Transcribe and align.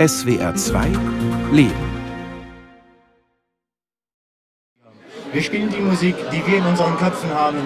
SWR 0.00 0.54
2 0.54 0.86
Leben. 1.52 1.74
Wir 5.30 5.42
spielen 5.42 5.68
die 5.68 5.80
Musik, 5.80 6.14
die 6.32 6.42
wir 6.46 6.56
in 6.56 6.64
unseren 6.64 6.96
Köpfen 6.96 7.28
haben, 7.34 7.58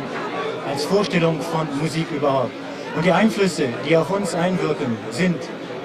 als 0.69 0.85
Vorstellung 0.85 1.41
von 1.41 1.69
Musik 1.81 2.11
überhaupt. 2.11 2.51
Und 2.97 3.05
die 3.05 3.12
Einflüsse, 3.12 3.69
die 3.89 3.97
auf 3.97 4.11
uns 4.11 4.35
einwirken, 4.35 4.97
sind 5.12 5.37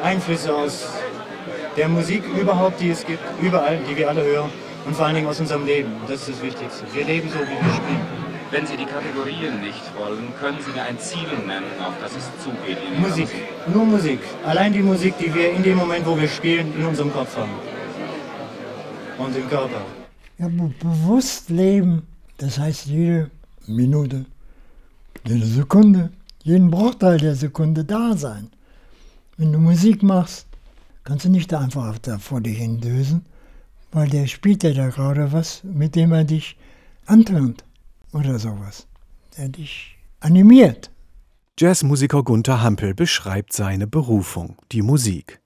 Einflüsse 0.02 0.56
aus 0.56 0.88
der 1.78 1.88
Musik 1.88 2.24
überhaupt, 2.36 2.82
die 2.82 2.90
es 2.90 3.06
gibt, 3.06 3.22
überall, 3.40 3.78
die 3.88 3.96
wir 3.96 4.10
alle 4.10 4.24
hören 4.24 4.50
und 4.88 4.96
vor 4.96 5.06
allen 5.06 5.18
Dingen 5.18 5.28
aus 5.28 5.40
unserem 5.40 5.68
Leben. 5.68 5.92
Das 6.08 6.22
ist 6.22 6.30
das 6.30 6.42
Wichtigste. 6.42 6.84
Wir 6.96 7.06
leben 7.06 7.30
so, 7.30 7.38
wie 7.42 7.64
wir 7.64 7.74
spielen. 7.76 8.19
Wenn 8.52 8.66
Sie 8.66 8.78
die 8.78 8.86
Kategorien 8.86 9.62
nicht 9.62 9.84
wollen, 9.96 10.34
können 10.40 10.58
Sie 10.66 10.72
mir 10.72 10.82
ein 10.82 10.98
Ziel 10.98 11.30
nennen, 11.46 11.68
auf 11.80 11.94
das 12.02 12.14
es 12.16 12.26
zugeht 12.44 12.80
in 12.84 13.00
Musik. 13.00 13.30
Nur 13.72 13.86
Musik. 13.86 14.20
Allein 14.44 14.74
die 14.74 14.82
Musik, 14.82 15.14
die 15.20 15.32
wir 15.32 15.52
in 15.52 15.62
dem 15.62 15.78
Moment, 15.78 16.04
wo 16.04 16.20
wir 16.20 16.28
spielen, 16.28 16.74
in 16.76 16.84
unserem 16.84 17.14
Kopf 17.14 17.38
haben. 17.38 17.52
Und 19.20 19.36
im 19.36 19.48
Körper. 19.48 19.82
Ja, 20.40 20.48
bewusst 20.48 21.52
leben, 21.52 22.08
das 22.38 22.58
heißt 22.58 22.88
jede 22.88 23.30
Minute, 23.68 24.26
jede 25.28 25.46
Sekunde, 25.46 26.10
jeden 26.42 26.72
Bruchteil 26.72 27.20
der 27.20 27.36
Sekunde 27.36 27.86
da 27.86 28.18
sein. 28.18 28.50
Wenn 29.38 29.52
du 29.52 29.60
Musik 29.60 30.02
machst, 30.02 30.48
kannst 31.04 31.26
du 31.26 31.30
nicht 31.30 31.54
einfach 31.54 32.00
da 32.00 32.18
vor 32.18 32.42
dich 32.42 32.58
hindösen, 32.58 33.26
weil 33.92 34.10
der 34.10 34.26
spielt 34.26 34.64
ja 34.64 34.74
da 34.74 34.88
gerade 34.90 35.32
was, 35.32 35.64
mit 35.64 35.96
dem 35.96 36.14
er 36.14 36.24
dich 36.24 36.58
antönt 37.06 37.64
oder 38.14 38.40
sowas, 38.40 38.88
der 39.38 39.50
dich 39.50 39.98
animiert. 40.20 40.92
Jazzmusiker 41.58 42.24
Gunther 42.24 42.62
Hampel 42.62 42.94
beschreibt 42.94 43.54
seine 43.54 43.86
Berufung, 43.86 44.58
die 44.72 44.82
Musik. 44.82 45.42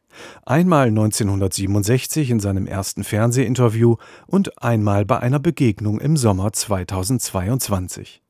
Einmal 0.45 0.89
1967 0.89 2.29
in 2.29 2.39
seinem 2.39 2.67
ersten 2.67 3.03
Fernsehinterview 3.03 3.95
und 4.27 4.61
einmal 4.61 5.05
bei 5.05 5.19
einer 5.19 5.39
Begegnung 5.39 5.99
im 5.99 6.17
Sommer 6.17 6.53
2022. 6.53 8.21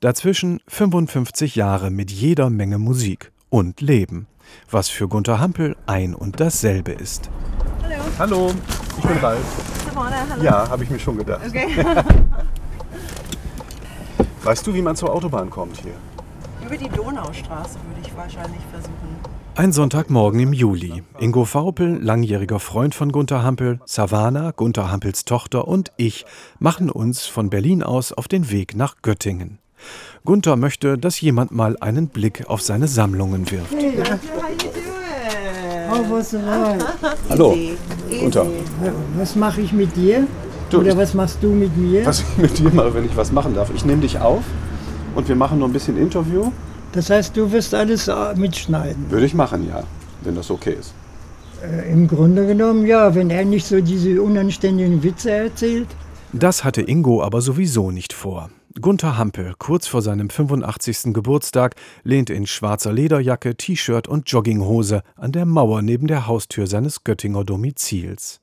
Dazwischen 0.00 0.60
55 0.68 1.56
Jahre 1.56 1.90
mit 1.90 2.12
jeder 2.12 2.50
Menge 2.50 2.78
Musik 2.78 3.32
und 3.48 3.80
Leben, 3.80 4.28
was 4.70 4.88
für 4.88 5.08
Gunther 5.08 5.40
Hampel 5.40 5.76
ein 5.86 6.14
und 6.14 6.38
dasselbe 6.38 6.92
ist. 6.92 7.30
Hallo. 7.82 8.02
Hallo, 8.18 8.54
ich 8.98 9.04
bin 9.04 9.16
Ralf. 9.18 9.40
Hallo. 9.96 10.42
Ja, 10.42 10.68
habe 10.68 10.84
ich 10.84 10.90
mir 10.90 10.98
schon 10.98 11.18
gedacht. 11.18 11.42
Okay. 11.48 11.68
Weißt 14.44 14.66
du, 14.66 14.74
wie 14.74 14.82
man 14.82 14.94
zur 14.94 15.10
Autobahn 15.10 15.48
kommt 15.48 15.78
hier? 15.78 15.94
Über 16.66 16.76
die 16.76 16.90
Donaustraße 16.90 17.78
würde 17.88 18.06
ich 18.06 18.14
wahrscheinlich 18.14 18.60
versuchen. 18.70 19.16
Ein 19.54 19.72
Sonntagmorgen 19.72 20.38
im 20.38 20.52
Juli. 20.52 21.02
Ingo 21.18 21.46
Vaupel, 21.46 21.98
langjähriger 22.02 22.60
Freund 22.60 22.94
von 22.94 23.10
Gunther 23.10 23.42
Hampel, 23.42 23.80
Savannah, 23.86 24.50
Gunther 24.50 24.90
Hampels 24.90 25.24
Tochter 25.24 25.66
und 25.66 25.92
ich 25.96 26.26
machen 26.58 26.90
uns 26.90 27.24
von 27.24 27.48
Berlin 27.48 27.82
aus 27.82 28.12
auf 28.12 28.28
den 28.28 28.50
Weg 28.50 28.76
nach 28.76 28.96
Göttingen. 29.00 29.60
Gunther 30.26 30.56
möchte, 30.56 30.98
dass 30.98 31.22
jemand 31.22 31.50
mal 31.50 31.78
einen 31.80 32.08
Blick 32.08 32.44
auf 32.46 32.60
seine 32.60 32.86
Sammlungen 32.86 33.50
wirft. 33.50 33.72
Hey, 33.72 33.94
oh, 35.90 36.04
was 36.10 36.36
Hallo, 37.30 37.56
Gunther. 38.10 38.46
Was 39.16 39.36
mache 39.36 39.62
ich 39.62 39.72
mit 39.72 39.96
dir? 39.96 40.26
Du, 40.74 40.80
Oder 40.80 40.96
was 40.96 41.14
machst 41.14 41.38
du 41.40 41.50
mit 41.50 41.76
mir? 41.76 42.04
Was 42.04 42.18
ich 42.20 42.36
mit 42.36 42.58
dir 42.58 42.68
mache, 42.70 42.92
wenn 42.94 43.04
ich 43.04 43.16
was 43.16 43.30
machen 43.30 43.54
darf. 43.54 43.70
Ich 43.72 43.84
nehme 43.84 44.02
dich 44.02 44.18
auf 44.18 44.42
und 45.14 45.28
wir 45.28 45.36
machen 45.36 45.60
noch 45.60 45.68
ein 45.68 45.72
bisschen 45.72 45.96
Interview. 45.96 46.50
Das 46.90 47.10
heißt, 47.10 47.36
du 47.36 47.52
wirst 47.52 47.74
alles 47.74 48.08
äh, 48.08 48.34
mitschneiden? 48.34 49.08
Würde 49.08 49.24
ich 49.24 49.34
machen, 49.34 49.68
ja, 49.68 49.84
wenn 50.22 50.34
das 50.34 50.50
okay 50.50 50.76
ist. 50.78 50.92
Äh, 51.62 51.92
Im 51.92 52.08
Grunde 52.08 52.44
genommen 52.48 52.86
ja, 52.86 53.14
wenn 53.14 53.30
er 53.30 53.44
nicht 53.44 53.66
so 53.66 53.80
diese 53.80 54.20
unanständigen 54.20 55.00
Witze 55.04 55.30
erzählt. 55.30 55.86
Das 56.32 56.64
hatte 56.64 56.82
Ingo 56.82 57.22
aber 57.22 57.40
sowieso 57.40 57.92
nicht 57.92 58.12
vor. 58.12 58.50
Gunther 58.80 59.16
Hampel, 59.16 59.54
kurz 59.56 59.86
vor 59.86 60.02
seinem 60.02 60.28
85. 60.28 61.14
Geburtstag, 61.14 61.76
lehnt 62.02 62.30
in 62.30 62.48
schwarzer 62.48 62.92
Lederjacke, 62.92 63.54
T-Shirt 63.56 64.08
und 64.08 64.28
Jogginghose 64.28 65.02
an 65.14 65.30
der 65.30 65.46
Mauer 65.46 65.82
neben 65.82 66.08
der 66.08 66.26
Haustür 66.26 66.66
seines 66.66 67.04
Göttinger 67.04 67.44
Domizils. 67.44 68.40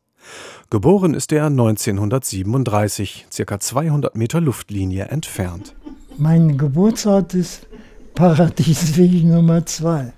Geboren 0.69 1.13
ist 1.13 1.31
er 1.31 1.47
1937, 1.47 3.27
circa 3.31 3.59
200 3.59 4.15
Meter 4.15 4.41
Luftlinie 4.41 5.05
entfernt. 5.05 5.75
Mein 6.17 6.57
Geburtsort 6.57 7.33
ist 7.33 7.67
Paradiesweg 8.15 9.23
Nummer 9.23 9.65
2. 9.65 10.13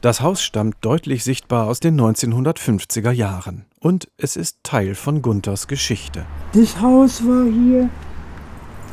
Das 0.00 0.22
Haus 0.22 0.42
stammt 0.42 0.76
deutlich 0.80 1.24
sichtbar 1.24 1.66
aus 1.66 1.80
den 1.80 2.00
1950er 2.00 3.10
Jahren 3.10 3.66
und 3.80 4.08
es 4.16 4.36
ist 4.36 4.58
Teil 4.62 4.94
von 4.94 5.20
Gunthers 5.20 5.68
Geschichte. 5.68 6.24
Das 6.54 6.80
Haus 6.80 7.22
war 7.26 7.44
hier 7.44 7.90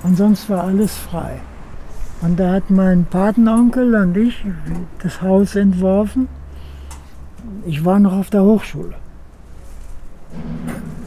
und 0.03 0.17
sonst 0.17 0.49
war 0.49 0.63
alles 0.65 0.93
frei. 0.95 1.39
Und 2.21 2.39
da 2.39 2.53
hat 2.53 2.69
mein 2.69 3.05
Patenonkel 3.05 3.95
und 3.95 4.17
ich 4.17 4.43
das 5.01 5.21
Haus 5.21 5.55
entworfen. 5.55 6.27
Ich 7.65 7.85
war 7.85 7.99
noch 7.99 8.13
auf 8.13 8.29
der 8.29 8.43
Hochschule. 8.43 8.95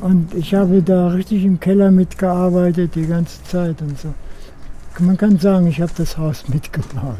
Und 0.00 0.34
ich 0.34 0.54
habe 0.54 0.82
da 0.82 1.08
richtig 1.08 1.44
im 1.44 1.60
Keller 1.60 1.90
mitgearbeitet 1.90 2.94
die 2.94 3.06
ganze 3.06 3.42
Zeit 3.44 3.82
und 3.82 3.98
so. 3.98 4.14
Man 4.98 5.16
kann 5.16 5.38
sagen, 5.38 5.66
ich 5.66 5.80
habe 5.80 5.92
das 5.96 6.16
Haus 6.18 6.48
mitgebaut. 6.48 7.18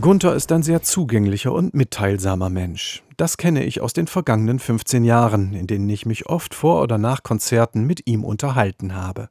Gunther 0.00 0.34
ist 0.34 0.50
ein 0.50 0.62
sehr 0.62 0.82
zugänglicher 0.82 1.52
und 1.52 1.72
mitteilsamer 1.72 2.50
Mensch. 2.50 3.02
Das 3.16 3.36
kenne 3.36 3.62
ich 3.64 3.80
aus 3.80 3.92
den 3.92 4.08
vergangenen 4.08 4.58
15 4.58 5.04
Jahren, 5.04 5.54
in 5.54 5.68
denen 5.68 5.88
ich 5.88 6.04
mich 6.04 6.26
oft 6.26 6.52
vor 6.52 6.82
oder 6.82 6.98
nach 6.98 7.22
Konzerten 7.22 7.86
mit 7.86 8.06
ihm 8.06 8.24
unterhalten 8.24 8.94
habe. 8.96 9.28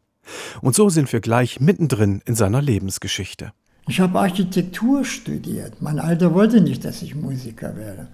Und 0.62 0.74
so 0.74 0.88
sind 0.88 1.12
wir 1.12 1.20
gleich 1.20 1.60
mittendrin 1.60 2.22
in 2.26 2.36
seiner 2.36 2.62
Lebensgeschichte. 2.62 3.52
Ich 3.88 4.00
habe 4.00 4.20
Architektur 4.20 5.04
studiert. 5.04 5.82
Mein 5.82 6.00
Alter 6.00 6.34
wollte 6.34 6.62
nicht, 6.62 6.86
dass 6.86 7.02
ich 7.02 7.16
Musiker 7.16 7.76
werde. 7.76 8.08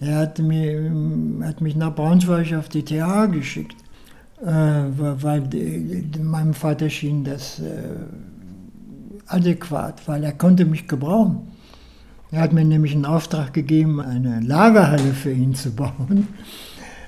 Er 0.00 0.18
hat, 0.18 0.38
mir, 0.38 0.92
hat 1.42 1.60
mich 1.60 1.76
nach 1.76 1.94
Braunschweig 1.94 2.52
auf 2.54 2.68
die 2.68 2.84
TH 2.84 3.30
geschickt, 3.30 3.76
äh, 4.40 4.46
weil 4.46 5.48
meinem 6.20 6.54
Vater 6.54 6.90
schien 6.90 7.24
das 7.24 7.60
äh, 7.60 7.94
adäquat, 9.26 10.06
weil 10.06 10.24
er 10.24 10.32
konnte 10.32 10.64
mich 10.64 10.88
gebrauchen. 10.88 11.48
Er 12.30 12.40
hat 12.40 12.52
mir 12.52 12.64
nämlich 12.64 12.92
einen 12.92 13.06
Auftrag 13.06 13.52
gegeben, 13.52 14.00
eine 14.00 14.40
Lagerhalle 14.40 15.14
für 15.14 15.32
ihn 15.32 15.54
zu 15.54 15.74
bauen. 15.74 16.28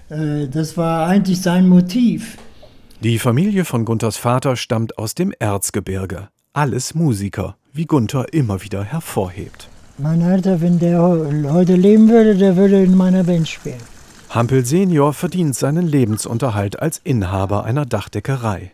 Äh, 0.08 0.48
das 0.48 0.76
war 0.76 1.08
eigentlich 1.08 1.42
sein 1.42 1.68
Motiv. 1.68 2.38
Die 3.02 3.18
Familie 3.18 3.64
von 3.64 3.84
Gunthers 3.84 4.16
Vater 4.16 4.56
stammt 4.56 4.98
aus 4.98 5.14
dem 5.14 5.32
Erzgebirge. 5.38 6.28
Alles 6.52 6.94
Musiker, 6.94 7.56
wie 7.72 7.86
Gunther 7.86 8.32
immer 8.32 8.62
wieder 8.62 8.84
hervorhebt. 8.84 9.68
Mein 9.98 10.22
Alter, 10.22 10.60
wenn 10.60 10.78
der 10.78 11.00
heute 11.00 11.74
leben 11.74 12.10
würde, 12.10 12.36
der 12.36 12.56
würde 12.56 12.82
in 12.82 12.94
meiner 12.94 13.24
Band 13.24 13.48
spielen. 13.48 13.80
Hampel 14.28 14.66
Senior 14.66 15.14
verdient 15.14 15.56
seinen 15.56 15.86
Lebensunterhalt 15.86 16.78
als 16.78 17.00
Inhaber 17.02 17.64
einer 17.64 17.86
Dachdeckerei. 17.86 18.72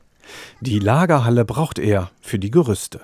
Die 0.61 0.81
Lagerhalle 0.81 1.45
braucht 1.45 1.79
er 1.79 2.11
für 2.21 2.41
die 2.41 2.51
Gerüste. 2.51 3.03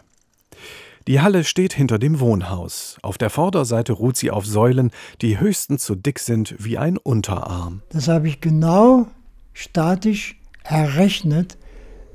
Die 1.07 1.21
Halle 1.21 1.45
steht 1.45 1.73
hinter 1.73 2.01
dem 2.01 2.19
Wohnhaus. 2.19 2.97
Auf 3.03 3.19
der 3.19 3.31
Vorderseite 3.31 3.93
ruht 3.93 4.17
sie 4.17 4.33
auf 4.33 4.45
Säulen, 4.45 4.91
die 5.23 5.39
höchstens 5.39 5.87
so 5.87 5.95
dick 5.95 6.19
sind 6.19 6.57
wie 6.59 6.77
ein 6.77 6.97
Unterarm. 6.97 7.83
Das 7.91 8.09
habe 8.09 8.27
ich 8.27 8.41
genau 8.41 9.07
statisch 9.53 10.41
errechnet, 10.65 11.57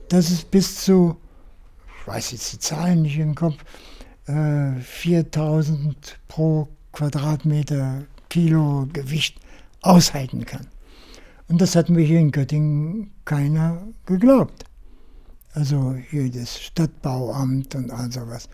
dass 0.09 0.30
es 0.31 0.44
bis 0.44 0.81
zu, 0.84 1.16
ich 2.02 2.08
weiß 2.08 2.31
jetzt 2.34 2.52
die 2.52 2.59
Zahlen 2.59 3.03
nicht 3.03 3.18
im 3.18 3.36
Kopf, 3.36 3.56
4000 4.25 5.95
äh, 5.95 6.16
pro 6.28 6.69
Quadratmeter 6.91 8.03
Kilo 8.29 8.88
Gewicht 8.94 9.39
aushalten 9.81 10.45
kann. 10.45 10.68
Und 11.50 11.62
das 11.62 11.75
hat 11.75 11.89
mir 11.89 12.01
hier 12.03 12.19
in 12.19 12.31
Göttingen 12.31 13.12
keiner 13.25 13.83
geglaubt. 14.06 14.65
Also 15.53 15.95
hier 16.09 16.31
das 16.31 16.59
Stadtbauamt 16.59 17.75
und 17.75 17.92
all 17.92 18.12
sowas. 18.12 18.50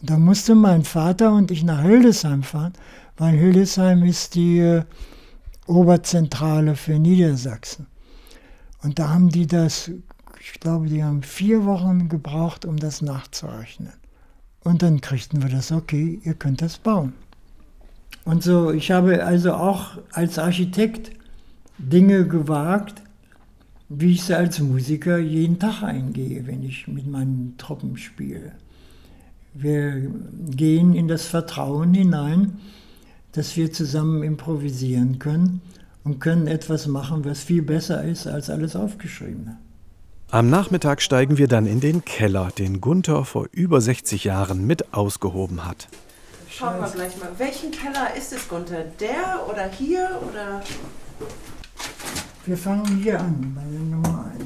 Und 0.00 0.10
da 0.10 0.16
musste 0.16 0.54
mein 0.54 0.84
Vater 0.84 1.32
und 1.32 1.50
ich 1.50 1.64
nach 1.64 1.82
Hildesheim 1.82 2.42
fahren, 2.42 2.72
weil 3.16 3.36
Hildesheim 3.36 4.04
ist 4.04 4.34
die 4.34 4.60
äh, 4.60 4.84
Oberzentrale 5.66 6.76
für 6.76 6.98
Niedersachsen. 6.98 7.86
Und 8.82 8.98
da 8.98 9.10
haben 9.10 9.28
die 9.28 9.46
das, 9.46 9.90
ich 10.40 10.60
glaube, 10.60 10.86
die 10.86 11.02
haben 11.02 11.22
vier 11.22 11.64
Wochen 11.64 12.08
gebraucht, 12.08 12.64
um 12.64 12.76
das 12.76 13.02
nachzurechnen. 13.02 13.92
Und 14.68 14.82
dann 14.82 15.00
kriegten 15.00 15.42
wir 15.42 15.48
das, 15.48 15.72
okay, 15.72 16.20
ihr 16.24 16.34
könnt 16.34 16.60
das 16.60 16.76
bauen. 16.76 17.14
Und 18.26 18.42
so, 18.42 18.70
ich 18.70 18.90
habe 18.90 19.24
also 19.24 19.54
auch 19.54 19.96
als 20.12 20.38
Architekt 20.38 21.10
Dinge 21.78 22.28
gewagt, 22.28 23.02
wie 23.88 24.12
ich 24.12 24.24
sie 24.24 24.36
als 24.36 24.60
Musiker 24.60 25.16
jeden 25.16 25.58
Tag 25.58 25.82
eingehe, 25.82 26.46
wenn 26.46 26.62
ich 26.62 26.86
mit 26.86 27.06
meinen 27.06 27.54
Truppen 27.56 27.96
spiele. 27.96 28.52
Wir 29.54 30.10
gehen 30.50 30.92
in 30.92 31.08
das 31.08 31.24
Vertrauen 31.24 31.94
hinein, 31.94 32.58
dass 33.32 33.56
wir 33.56 33.72
zusammen 33.72 34.22
improvisieren 34.22 35.18
können 35.18 35.62
und 36.04 36.20
können 36.20 36.46
etwas 36.46 36.86
machen, 36.86 37.24
was 37.24 37.42
viel 37.42 37.62
besser 37.62 38.04
ist 38.04 38.26
als 38.26 38.50
alles 38.50 38.76
Aufgeschriebene. 38.76 39.56
Am 40.30 40.50
Nachmittag 40.50 41.00
steigen 41.00 41.38
wir 41.38 41.48
dann 41.48 41.66
in 41.66 41.80
den 41.80 42.04
Keller, 42.04 42.50
den 42.58 42.82
Gunther 42.82 43.24
vor 43.24 43.46
über 43.50 43.80
60 43.80 44.24
Jahren 44.24 44.66
mit 44.66 44.92
ausgehoben 44.92 45.64
hat. 45.64 45.88
Schauen 46.50 46.78
wir 46.82 46.90
gleich 46.90 47.16
mal. 47.16 47.30
Welchen 47.38 47.70
Keller 47.70 48.14
ist 48.14 48.34
es, 48.34 48.46
Gunther? 48.46 48.84
Der 49.00 49.46
oder 49.48 49.70
hier 49.70 50.20
oder? 50.30 50.62
Wir 52.44 52.58
fangen 52.58 53.00
hier 53.02 53.18
an, 53.20 53.54
bei 53.56 53.62
der 53.62 53.80
Nummer 53.80 54.30
1. 54.34 54.44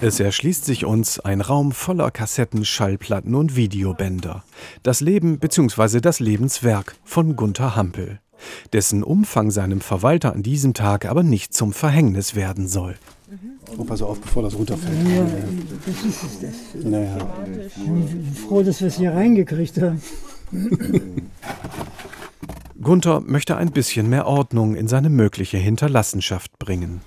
Es 0.00 0.18
erschließt 0.18 0.64
sich 0.64 0.84
uns 0.84 1.20
ein 1.20 1.40
Raum 1.40 1.70
voller 1.70 2.10
Kassetten, 2.10 2.64
Schallplatten 2.64 3.36
und 3.36 3.54
Videobänder. 3.54 4.42
Das 4.82 5.00
Leben 5.00 5.38
bzw. 5.38 6.00
das 6.00 6.18
Lebenswerk 6.18 6.96
von 7.04 7.36
Gunther 7.36 7.76
Hampel, 7.76 8.18
dessen 8.72 9.04
Umfang 9.04 9.52
seinem 9.52 9.80
Verwalter 9.80 10.32
an 10.32 10.42
diesem 10.42 10.74
Tag 10.74 11.04
aber 11.04 11.22
nicht 11.22 11.54
zum 11.54 11.72
Verhängnis 11.72 12.34
werden 12.34 12.66
soll. 12.66 12.96
Oh, 13.76 13.84
pass 13.84 14.00
auf, 14.00 14.20
bevor 14.20 14.42
das 14.42 14.54
runterfällt. 14.54 14.96
Ja, 15.08 15.26
das 15.86 16.04
ist 16.04 16.22
es. 16.22 16.40
Das. 16.40 16.84
Naja. 16.84 17.18
Ich 17.66 17.74
bin 17.74 18.34
froh, 18.34 18.62
dass 18.62 18.80
wir 18.80 18.88
es 18.88 18.96
hier 18.96 19.12
reingekriegt 19.12 19.80
haben. 19.80 20.00
Gunther 22.82 23.20
möchte 23.20 23.56
ein 23.56 23.70
bisschen 23.70 24.08
mehr 24.08 24.26
Ordnung 24.26 24.74
in 24.74 24.88
seine 24.88 25.10
mögliche 25.10 25.58
Hinterlassenschaft 25.58 26.58
bringen. 26.58 27.02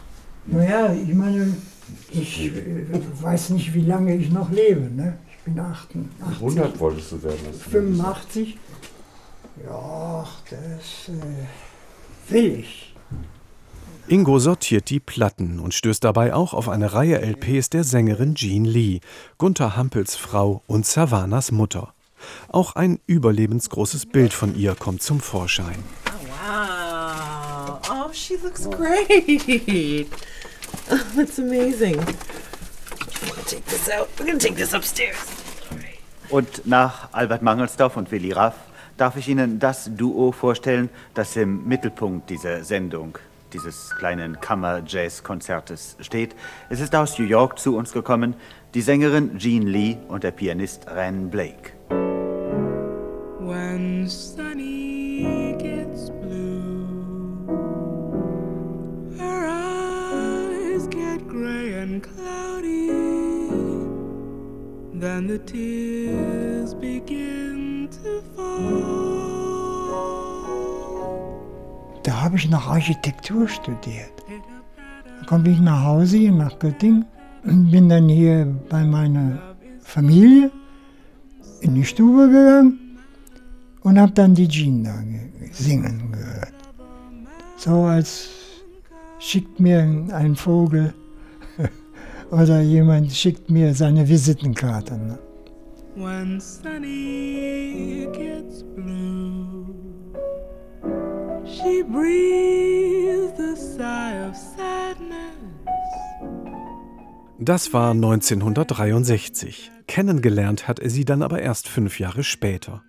Naja, 0.45 0.93
ich 0.93 1.13
meine, 1.13 1.55
ich 2.11 2.47
äh, 2.47 2.51
weiß 3.21 3.51
nicht, 3.51 3.73
wie 3.73 3.81
lange 3.81 4.15
ich 4.15 4.31
noch 4.31 4.51
lebe. 4.51 4.81
Ne? 4.93 5.17
Ich 5.31 5.37
bin 5.45 5.59
88, 5.59 6.41
100 6.41 6.79
wolltest 6.79 7.11
du 7.13 7.23
werden. 7.23 7.39
als 7.47 7.61
85. 7.63 8.57
Ja, 9.65 10.27
das 10.49 11.15
äh, 11.15 12.31
will 12.31 12.59
ich. 12.59 12.90
Ingo 14.07 14.39
sortiert 14.39 14.89
die 14.89 14.99
Platten 14.99 15.59
und 15.59 15.73
stößt 15.73 16.03
dabei 16.03 16.33
auch 16.33 16.53
auf 16.53 16.67
eine 16.67 16.93
Reihe 16.93 17.21
LPs 17.21 17.69
der 17.69 17.83
Sängerin 17.83 18.35
Jean 18.35 18.65
Lee, 18.65 18.99
Gunther 19.37 19.75
Hampels 19.77 20.15
Frau 20.15 20.63
und 20.67 20.85
Savanas 20.85 21.51
Mutter. 21.51 21.93
Auch 22.49 22.75
ein 22.75 22.99
überlebensgroßes 23.07 24.07
Bild 24.07 24.33
von 24.33 24.55
ihr 24.55 24.75
kommt 24.75 25.01
zum 25.01 25.19
Vorschein. 25.19 25.83
Wow. 26.29 27.79
Oh, 27.89 28.13
she 28.13 28.35
looks 28.43 28.69
great. 28.69 30.07
Oh, 30.89 30.97
that's 31.15 31.39
amazing. 31.39 31.95
Gonna 31.95 33.43
take 33.45 33.63
this 33.65 33.89
out. 33.89 34.07
We're 34.17 34.25
gonna 34.25 34.37
take 34.39 34.55
this 34.55 34.73
upstairs. 34.73 35.15
Und 36.29 36.65
nach 36.65 37.09
Albert 37.11 37.41
Mangelsdorf 37.41 37.97
und 37.97 38.11
Willi 38.11 38.31
Raff 38.31 38.55
darf 38.97 39.17
ich 39.17 39.27
Ihnen 39.27 39.59
das 39.59 39.89
Duo 39.95 40.31
vorstellen, 40.31 40.89
das 41.13 41.35
im 41.35 41.67
Mittelpunkt 41.67 42.29
dieser 42.29 42.63
Sendung, 42.63 43.17
dieses 43.53 43.95
kleinen 43.95 44.39
Kammer-Jazz-Konzertes 44.39 45.97
steht. 45.99 46.35
Es 46.69 46.79
ist 46.79 46.95
aus 46.95 47.19
New 47.19 47.25
York 47.25 47.59
zu 47.59 47.75
uns 47.75 47.91
gekommen, 47.91 48.35
die 48.73 48.81
Sängerin 48.81 49.37
Jean 49.37 49.67
Lee 49.67 49.97
und 50.07 50.23
der 50.23 50.31
Pianist 50.31 50.87
Ren 50.87 51.29
Blake. 51.29 51.73
When 53.39 54.07
sunny 54.07 55.55
gets 55.57 56.09
blue, 56.21 57.45
her 59.17 59.47
eyes 59.47 60.87
get 60.87 61.27
gray 61.27 61.81
and 61.81 62.01
cloudy, 62.01 62.87
then 64.99 65.27
the 65.27 65.39
tears 65.39 66.73
begin 66.73 67.89
to 67.91 68.21
fall. 68.35 69.10
Da 72.21 72.25
habe 72.25 72.37
ich 72.37 72.47
noch 72.51 72.67
Architektur 72.67 73.47
studiert. 73.47 74.13
Dann 75.17 75.25
komme 75.25 75.49
ich 75.49 75.59
nach 75.59 75.83
Hause 75.85 76.17
hier 76.17 76.31
nach 76.31 76.59
Göttingen 76.59 77.03
und 77.43 77.71
bin 77.71 77.89
dann 77.89 78.07
hier 78.09 78.45
bei 78.69 78.83
meiner 78.83 79.39
Familie 79.79 80.51
in 81.61 81.73
die 81.73 81.83
Stube 81.83 82.27
gegangen 82.29 82.99
und 83.81 83.99
habe 83.99 84.11
dann 84.11 84.35
die 84.35 84.47
Jean 84.47 84.83
da 84.83 84.93
ge- 85.01 85.49
singen 85.51 86.11
gehört. 86.11 86.53
So 87.57 87.85
als 87.85 88.29
schickt 89.17 89.59
mir 89.59 89.79
ein 90.13 90.35
Vogel 90.35 90.93
oder 92.31 92.61
jemand 92.61 93.11
schickt 93.11 93.49
mir 93.49 93.73
seine 93.73 94.07
Visitenkarte. 94.07 94.93
Ne? 94.95 95.17
When 95.95 96.39
sunny 96.39 98.07
gets 98.13 98.63
blue, 98.75 99.65
she 101.51 101.83
breathes 101.83 103.39
a 103.39 103.55
sigh 103.55 104.29
of 104.29 104.35
sadness. 104.35 105.31
Das 107.39 107.73
war 107.73 107.91
1963. 107.91 109.71
Kennengelernt 109.87 110.67
hat 110.67 110.79
er 110.79 110.89
sie 110.89 111.05
dann 111.05 111.23
aber 111.23 111.41
erst 111.41 111.67
fünf 111.67 111.99
Jahre 111.99 112.23
später. 112.23 112.83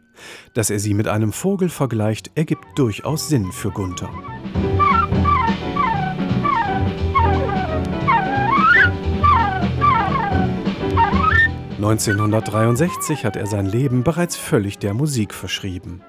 Dass 0.54 0.70
er 0.70 0.78
sie 0.78 0.94
mit 0.94 1.08
einem 1.08 1.32
Vogel 1.32 1.68
vergleicht, 1.68 2.30
ergibt 2.34 2.66
durchaus 2.76 3.28
Sinn 3.28 3.50
für 3.50 3.70
Gunther. 3.70 4.10
(1963) 11.78 13.24
hat 13.24 13.34
er 13.34 13.46
sein 13.48 13.66
Leben 13.66 14.04
bereits 14.04 14.36
völlig 14.36 14.78
der 14.78 14.94
Musik 14.94 15.34
verschrieben. 15.34 16.02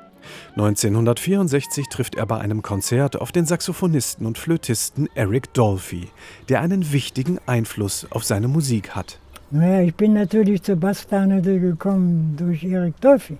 1964 0.56 1.88
trifft 1.90 2.14
er 2.14 2.28
bei 2.28 2.38
einem 2.38 2.62
Konzert 2.62 3.20
auf 3.20 3.32
den 3.32 3.46
Saxophonisten 3.46 4.28
und 4.28 4.38
Flötisten 4.38 5.10
Eric 5.16 5.52
Dolphy, 5.54 6.10
der 6.48 6.62
einen 6.62 6.94
wichtigen 6.94 7.40
Einfluss 7.48 8.06
auf 8.12 8.24
seine 8.24 8.48
Musik 8.48 8.92
hat. 8.92 9.18
Naja, 9.50 9.82
ich 9.82 9.96
bin 9.96 10.14
natürlich 10.14 10.62
zur 10.62 10.76
Bassklarinette 10.76 11.60
gekommen 11.60 12.36
durch 12.38 12.64
Erik 12.64 13.02
Dolphy. 13.02 13.38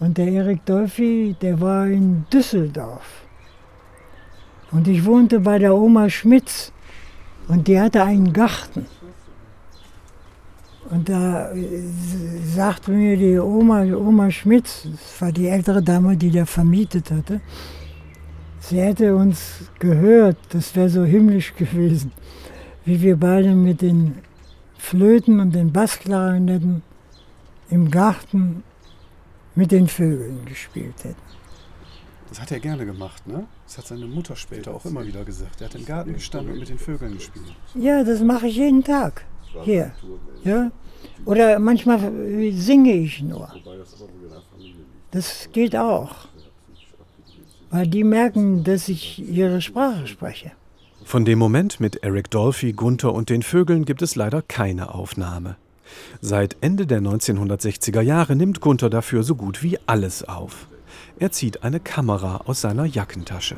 Und 0.00 0.18
der 0.18 0.26
Erik 0.26 0.64
Dolphy, 0.66 1.36
der 1.40 1.60
war 1.60 1.86
in 1.86 2.24
Düsseldorf. 2.32 3.22
Und 4.72 4.88
ich 4.88 5.04
wohnte 5.04 5.38
bei 5.38 5.60
der 5.60 5.74
Oma 5.74 6.10
Schmitz. 6.10 6.72
Und 7.46 7.68
die 7.68 7.80
hatte 7.80 8.02
einen 8.02 8.32
Garten. 8.32 8.86
Und 10.90 11.08
da 11.08 11.52
äh, 11.52 11.82
sagte 12.44 12.90
mir 12.90 13.16
die 13.16 13.38
Oma, 13.38 13.84
Oma 13.84 14.30
Schmitz, 14.30 14.88
das 14.90 15.20
war 15.20 15.32
die 15.32 15.46
ältere 15.46 15.82
Dame, 15.82 16.16
die 16.16 16.30
der 16.30 16.46
vermietet 16.46 17.10
hatte, 17.10 17.40
sie 18.58 18.80
hätte 18.80 19.14
uns 19.14 19.70
gehört, 19.78 20.36
das 20.50 20.74
wäre 20.74 20.88
so 20.88 21.04
himmlisch 21.04 21.54
gewesen, 21.56 22.12
wie 22.84 23.00
wir 23.00 23.16
beide 23.16 23.54
mit 23.54 23.82
den 23.82 24.18
Flöten 24.78 25.38
und 25.38 25.54
den 25.54 25.72
Bassklarinetten 25.72 26.82
im 27.70 27.90
Garten 27.90 28.64
mit 29.54 29.70
den 29.70 29.86
Vögeln 29.86 30.44
gespielt 30.46 31.04
hätten. 31.04 31.30
Das 32.30 32.40
hat 32.40 32.50
er 32.52 32.60
gerne 32.60 32.86
gemacht, 32.86 33.26
ne? 33.26 33.44
Das 33.66 33.78
hat 33.78 33.86
seine 33.88 34.06
Mutter 34.06 34.36
später 34.36 34.72
auch 34.72 34.84
immer 34.84 35.04
wieder 35.04 35.24
gesagt. 35.24 35.60
Er 35.60 35.66
hat 35.66 35.74
im 35.74 35.84
Garten 35.84 36.14
gestanden 36.14 36.52
und 36.52 36.60
mit 36.60 36.68
den 36.68 36.78
Vögeln 36.78 37.14
gespielt. 37.14 37.46
Ja, 37.74 38.02
das 38.02 38.20
mache 38.20 38.46
ich 38.46 38.56
jeden 38.56 38.82
Tag. 38.82 39.24
Hier. 39.64 39.92
Ja? 40.44 40.70
Oder 41.24 41.58
manchmal 41.58 42.00
singe 42.52 42.92
ich 42.92 43.22
nur. 43.22 43.48
Das 45.10 45.48
geht 45.52 45.76
auch. 45.76 46.28
Weil 47.70 47.86
die 47.86 48.04
merken, 48.04 48.64
dass 48.64 48.88
ich 48.88 49.18
ihre 49.18 49.60
Sprache 49.60 50.06
spreche. 50.06 50.52
Von 51.04 51.24
dem 51.24 51.38
Moment 51.38 51.80
mit 51.80 52.02
Eric 52.04 52.30
Dolphy, 52.30 52.72
Gunther 52.72 53.12
und 53.12 53.30
den 53.30 53.42
Vögeln 53.42 53.84
gibt 53.84 54.02
es 54.02 54.16
leider 54.16 54.42
keine 54.42 54.94
Aufnahme. 54.94 55.56
Seit 56.20 56.56
Ende 56.60 56.86
der 56.86 57.00
1960er 57.00 58.00
Jahre 58.00 58.36
nimmt 58.36 58.60
Gunther 58.60 58.90
dafür 58.90 59.22
so 59.22 59.34
gut 59.34 59.62
wie 59.62 59.78
alles 59.86 60.28
auf. 60.28 60.68
Er 61.18 61.32
zieht 61.32 61.64
eine 61.64 61.80
Kamera 61.80 62.42
aus 62.46 62.60
seiner 62.60 62.84
Jackentasche. 62.84 63.56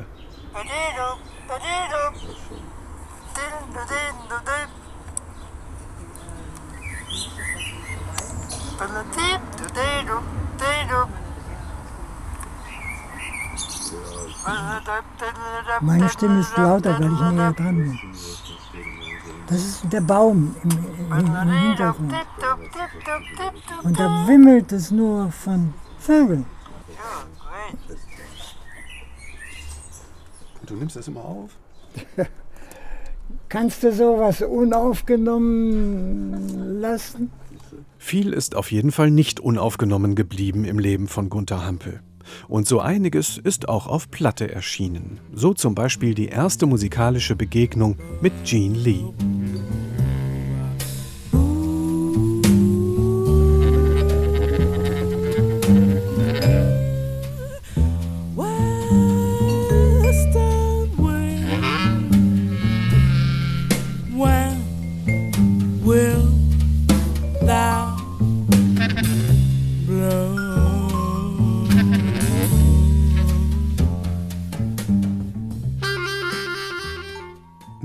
Meine 15.81 16.09
Stimme 16.09 16.39
ist 16.39 16.57
lauter, 16.57 16.99
weil 16.99 17.13
ich 17.13 17.19
näher 17.19 17.53
dran 17.53 17.77
bin. 17.77 17.99
Das 19.47 19.57
ist 19.57 19.83
der 19.91 20.01
Baum 20.01 20.55
im, 20.63 20.71
im, 20.71 20.83
im 21.17 21.51
Hintergrund. 21.51 22.13
Und 23.83 23.99
da 23.99 24.27
wimmelt 24.27 24.71
es 24.71 24.91
nur 24.91 25.31
von 25.31 25.73
Vögeln. 25.99 26.45
Und 30.61 30.69
du 30.69 30.75
nimmst 30.75 30.95
das 30.95 31.07
immer 31.07 31.25
auf? 31.25 31.49
Kannst 33.49 33.83
du 33.83 33.91
sowas 33.93 34.41
unaufgenommen 34.41 36.81
lassen? 36.81 37.31
Viel 38.05 38.33
ist 38.33 38.55
auf 38.55 38.69
jeden 38.73 38.91
Fall 38.91 39.09
nicht 39.09 39.39
unaufgenommen 39.39 40.13
geblieben 40.13 40.65
im 40.65 40.77
Leben 40.77 41.07
von 41.07 41.29
Gunther 41.29 41.65
Hampel. 41.65 42.01
Und 42.49 42.67
so 42.67 42.81
einiges 42.81 43.37
ist 43.37 43.69
auch 43.69 43.87
auf 43.87 44.11
Platte 44.11 44.51
erschienen. 44.51 45.21
So 45.33 45.53
zum 45.53 45.73
Beispiel 45.73 46.13
die 46.13 46.27
erste 46.27 46.65
musikalische 46.65 47.37
Begegnung 47.37 47.95
mit 48.19 48.33
Gene 48.43 48.77
Lee. 48.77 49.05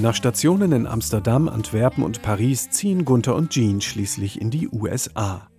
Nach 0.08 0.14
Stationen 0.14 0.72
in 0.72 0.86
Amsterdam, 0.86 1.50
Antwerpen 1.50 2.02
und 2.02 2.22
Paris 2.22 2.70
ziehen 2.70 3.04
Gunther 3.04 3.34
und 3.34 3.50
Jean 3.50 3.82
schließlich 3.82 4.40
in 4.40 4.50
die 4.50 4.66
USA. 4.66 5.50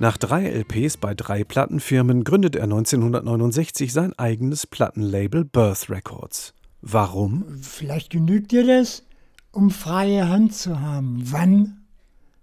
Nach 0.00 0.16
drei 0.16 0.48
LPs 0.48 0.96
bei 0.96 1.14
drei 1.14 1.44
Plattenfirmen 1.44 2.24
gründet 2.24 2.56
er 2.56 2.64
1969 2.64 3.92
sein 3.92 4.12
eigenes 4.18 4.66
Plattenlabel 4.66 5.44
Birth 5.44 5.88
Records. 5.88 6.52
Warum? 6.82 7.44
Vielleicht 7.62 8.10
genügt 8.10 8.50
dir 8.50 8.66
das, 8.66 9.04
um 9.52 9.70
freie 9.70 10.28
Hand 10.28 10.52
zu 10.52 10.80
haben, 10.80 11.22
wann 11.22 11.84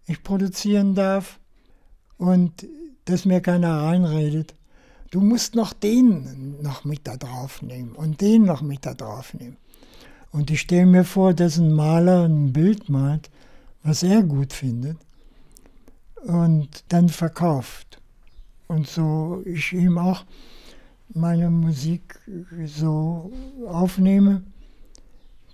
ich 0.06 0.24
produzieren 0.24 0.96
darf 0.96 1.42
und 2.16 2.66
dass 3.04 3.26
mir 3.26 3.42
keiner 3.42 3.82
reinredet. 3.82 4.56
Du 5.12 5.20
musst 5.20 5.56
noch 5.56 5.74
den 5.74 6.62
noch 6.62 6.86
mit 6.86 7.06
da 7.06 7.18
drauf 7.18 7.62
nehmen 7.62 7.92
und 7.92 8.22
den 8.22 8.44
noch 8.44 8.62
mit 8.62 8.86
da 8.86 8.94
drauf 8.94 9.34
nehmen. 9.34 9.58
Und 10.34 10.50
ich 10.50 10.62
stelle 10.62 10.88
mir 10.88 11.04
vor, 11.04 11.34
dass 11.36 11.58
ein 11.58 11.72
Maler 11.72 12.26
ein 12.26 12.52
Bild 12.52 12.90
malt, 12.90 13.30
was 13.84 14.02
er 14.02 14.24
gut 14.24 14.52
findet 14.52 14.98
und 16.24 16.84
dann 16.90 17.08
verkauft. 17.08 18.02
Und 18.68 18.88
so 18.88 19.44
ich 19.46 19.74
ihm 19.74 20.00
auch 20.00 20.26
meine 21.14 21.52
Musik 21.52 22.20
so 22.66 23.32
aufnehme, 23.68 24.42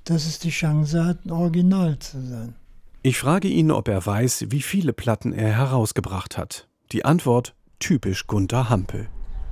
dass 0.05 0.25
es 0.25 0.39
die 0.39 0.49
Chance 0.49 1.05
hat, 1.05 1.25
ein 1.25 1.31
Original 1.31 1.99
zu 1.99 2.21
sein. 2.25 2.55
Ich 3.03 3.19
frage 3.19 3.49
ihn, 3.49 3.71
ob 3.71 3.89
er 3.89 4.05
weiß, 4.05 4.45
wie 4.49 4.61
viele 4.61 4.93
Platten 4.93 5.33
er 5.33 5.57
herausgebracht 5.57 6.37
hat. 6.37 6.69
Die 6.93 7.03
Antwort 7.03 7.53
typisch 7.79 8.27
Gunther 8.27 8.69
Hampel. 8.69 9.09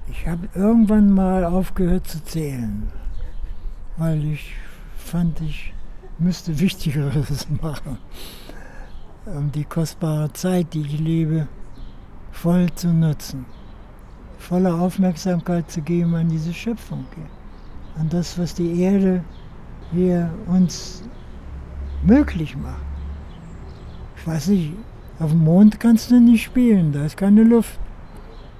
Ich 0.09 0.25
habe 0.25 0.47
irgendwann 0.55 1.11
mal 1.11 1.43
aufgehört 1.43 2.07
zu 2.07 2.23
zählen, 2.23 2.87
weil 3.97 4.23
ich 4.23 4.53
fand, 5.07 5.39
ich 5.41 5.73
müsste 6.19 6.59
Wichtigeres 6.59 7.47
machen, 7.61 7.97
um 9.25 9.51
die 9.51 9.63
kostbare 9.63 10.31
Zeit, 10.33 10.73
die 10.73 10.81
ich 10.81 10.99
lebe, 10.99 11.47
voll 12.31 12.67
zu 12.75 12.89
nutzen. 12.89 13.45
Volle 14.37 14.73
Aufmerksamkeit 14.73 15.71
zu 15.71 15.81
geben 15.81 16.13
an 16.15 16.29
diese 16.29 16.53
Schöpfung, 16.53 17.05
an 17.97 18.09
das, 18.09 18.37
was 18.37 18.53
die 18.53 18.81
Erde 18.81 19.23
hier 19.91 20.31
uns 20.45 21.03
möglich 22.03 22.55
macht. 22.55 22.85
Ich 24.17 24.27
weiß 24.27 24.47
nicht, 24.49 24.73
auf 25.19 25.31
dem 25.31 25.43
Mond 25.43 25.79
kannst 25.79 26.11
du 26.11 26.19
nicht 26.19 26.43
spielen, 26.43 26.91
da 26.91 27.05
ist 27.05 27.17
keine 27.17 27.43
Luft. 27.43 27.79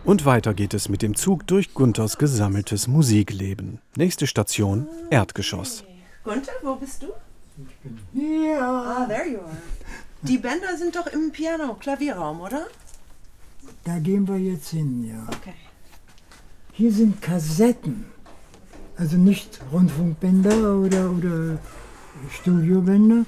Und 0.04 0.26
weiter 0.26 0.54
geht 0.54 0.74
es 0.74 0.88
mit 0.88 1.02
dem 1.02 1.16
Zug 1.16 1.46
durch 1.46 1.74
Gunthers 1.74 2.18
gesammeltes 2.18 2.88
Musikleben. 2.88 3.80
Nächste 3.98 4.26
Station 4.26 4.88
Erdgeschoss. 5.10 5.84
Gunther, 6.28 6.52
wo 6.62 6.76
bist 6.76 7.04
du? 7.04 7.08
Ja, 8.14 8.70
Ah, 8.98 9.06
there 9.08 9.28
you 9.34 9.40
are. 9.40 9.58
Die 10.24 10.38
Bänder 10.38 10.76
sind 10.78 10.94
doch 10.96 11.08
im 11.08 11.32
Piano-Klavierraum, 11.32 12.42
oder? 12.42 12.68
da 13.86 14.00
gehen 14.00 14.28
wir 14.28 14.38
jetzt 14.38 14.70
hin, 14.70 15.06
ja. 15.08 15.24
Okay. 15.38 15.54
Hier 16.74 16.92
sind 16.92 17.22
Kassetten. 17.22 18.06
Also 18.98 19.16
nicht 19.16 19.62
Rundfunkbänder 19.72 20.80
oder, 20.84 21.10
oder 21.12 21.58
Studiobänder. 22.30 23.26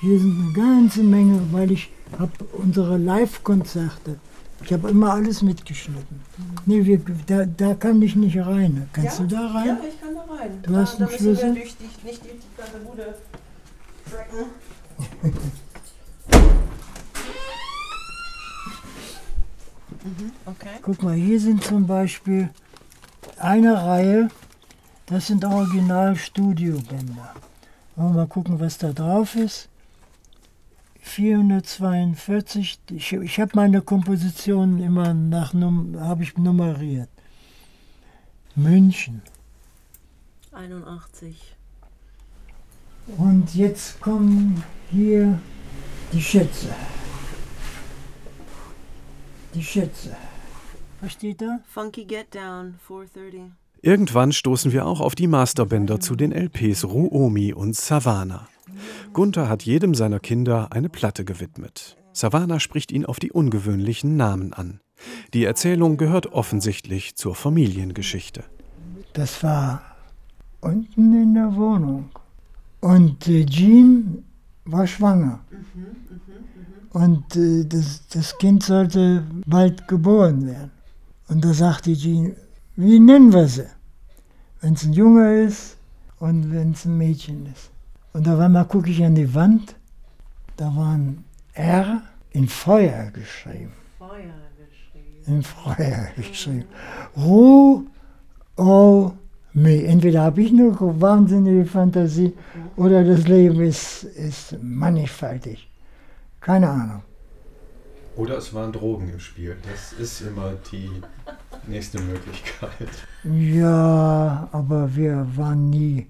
Hier 0.00 0.18
sind 0.20 0.36
eine 0.40 0.52
ganze 0.52 1.02
Menge, 1.02 1.40
weil 1.50 1.72
ich 1.72 1.90
habe 2.18 2.30
unsere 2.52 2.96
Live-Konzerte. 2.98 4.20
Ich 4.62 4.72
habe 4.72 4.90
immer 4.90 5.12
alles 5.14 5.42
mitgeschnitten. 5.42 6.20
Nee, 6.66 6.84
wir, 6.84 7.00
da, 7.26 7.44
da 7.44 7.74
kann 7.74 8.00
ich 8.02 8.14
nicht 8.14 8.38
rein. 8.38 8.88
Kannst 8.92 9.18
Ja? 9.18 9.24
du 9.24 9.34
da 9.34 9.46
rein? 9.48 9.66
Ja, 9.68 9.78
ich 9.88 10.00
kann 10.00 10.07
rein. 10.48 10.62
Du 10.62 10.76
hast 10.76 10.94
da, 10.94 10.96
einen 10.98 11.06
da 11.06 11.12
müssen 11.12 11.18
Schlüssel? 11.18 11.54
wir 11.54 11.62
durch 11.62 11.76
die, 11.76 12.06
nicht 12.06 12.24
durch 12.24 12.34
die 12.40 12.56
ganze 12.56 12.78
Bude 12.78 13.14
tracken. 14.10 14.46
mhm, 20.04 20.32
okay. 20.46 20.68
Guck 20.82 21.02
mal, 21.02 21.14
hier 21.14 21.40
sind 21.40 21.62
zum 21.62 21.86
Beispiel 21.86 22.50
eine 23.38 23.74
Reihe, 23.74 24.28
das 25.06 25.28
sind 25.28 25.44
Original-Studiobänder. 25.44 27.34
Wollen 27.96 28.10
wir 28.10 28.20
mal 28.20 28.26
gucken, 28.26 28.60
was 28.60 28.78
da 28.78 28.92
drauf 28.92 29.34
ist. 29.36 29.68
442, 31.00 32.80
ich, 32.90 33.12
ich 33.14 33.40
habe 33.40 33.52
meine 33.54 33.80
Kompositionen 33.80 34.78
immer 34.82 35.14
nach 35.14 35.54
Num 35.54 35.98
habe 35.98 36.22
ich 36.22 36.36
nummeriert. 36.36 37.08
München. 38.54 39.22
81. 40.58 41.56
Und 43.16 43.54
jetzt 43.54 44.00
kommen 44.00 44.62
hier 44.90 45.38
die 46.12 46.20
Schätze. 46.20 46.68
Die 49.54 49.62
Schätze. 49.62 50.16
Was 51.00 51.12
steht 51.12 51.40
da? 51.40 51.60
Funky 51.68 52.04
Get 52.04 52.34
Down, 52.34 52.74
430. 52.86 53.52
Irgendwann 53.80 54.32
stoßen 54.32 54.72
wir 54.72 54.84
auch 54.84 55.00
auf 55.00 55.14
die 55.14 55.28
Masterbänder 55.28 56.00
zu 56.00 56.16
den 56.16 56.32
LPs 56.32 56.84
Ruomi 56.84 57.52
und 57.52 57.76
Savannah. 57.76 58.48
Gunther 59.12 59.48
hat 59.48 59.62
jedem 59.62 59.94
seiner 59.94 60.18
Kinder 60.18 60.72
eine 60.72 60.88
Platte 60.88 61.24
gewidmet. 61.24 61.96
Savannah 62.12 62.58
spricht 62.58 62.90
ihn 62.90 63.06
auf 63.06 63.20
die 63.20 63.30
ungewöhnlichen 63.30 64.16
Namen 64.16 64.52
an. 64.52 64.80
Die 65.32 65.44
Erzählung 65.44 65.96
gehört 65.96 66.32
offensichtlich 66.32 67.14
zur 67.14 67.36
Familiengeschichte. 67.36 68.42
Das 69.12 69.44
war 69.44 69.87
unten 70.60 71.22
in 71.22 71.34
der 71.34 71.54
Wohnung. 71.54 72.10
Und 72.80 73.26
äh, 73.28 73.44
Jean 73.46 74.24
war 74.64 74.86
schwanger. 74.86 75.40
Und 76.90 77.36
äh, 77.36 77.64
das, 77.64 78.06
das 78.08 78.36
Kind 78.38 78.62
sollte 78.62 79.24
bald 79.46 79.86
geboren 79.88 80.46
werden. 80.46 80.70
Und 81.28 81.44
da 81.44 81.52
sagte 81.52 81.92
Jean, 81.94 82.34
wie 82.76 83.00
nennen 83.00 83.32
wir 83.32 83.48
sie? 83.48 83.66
Wenn 84.60 84.74
es 84.74 84.84
ein 84.84 84.92
Junge 84.92 85.42
ist 85.42 85.76
und 86.18 86.52
wenn 86.52 86.72
es 86.72 86.84
ein 86.84 86.96
Mädchen 86.96 87.46
ist. 87.46 87.70
Und 88.12 88.28
auf 88.28 88.38
einmal 88.38 88.64
gucke 88.66 88.90
ich 88.90 89.04
an 89.04 89.14
die 89.14 89.32
Wand, 89.34 89.76
da 90.56 90.74
war 90.74 90.94
ein 90.94 91.24
R 91.54 92.02
in 92.30 92.48
Feuer 92.48 93.10
geschrieben. 93.10 93.72
Feuer 93.98 94.34
geschrieben. 94.56 95.24
In 95.26 95.42
Feuer 95.42 96.08
geschrieben. 96.16 96.64
Ru, 97.16 97.84
o, 98.56 99.12
me. 99.12 99.17
Entweder 99.54 100.22
habe 100.22 100.42
ich 100.42 100.50
eine 100.50 100.76
wahnsinnige 100.78 101.64
Fantasie 101.64 102.32
oder 102.76 103.02
das 103.02 103.26
Leben 103.26 103.60
ist, 103.62 104.04
ist 104.04 104.56
mannigfaltig. 104.62 105.68
Keine 106.40 106.68
Ahnung. 106.68 107.02
Oder 108.16 108.38
es 108.38 108.52
waren 108.52 108.72
Drogen 108.72 109.08
im 109.10 109.20
Spiel. 109.20 109.56
Das 109.70 109.92
ist 109.92 110.20
immer 110.22 110.52
die 110.72 110.90
nächste 111.66 112.00
Möglichkeit. 112.00 112.88
Ja, 113.24 114.48
aber 114.52 114.94
wir 114.94 115.26
waren 115.36 115.70
nie, 115.70 116.06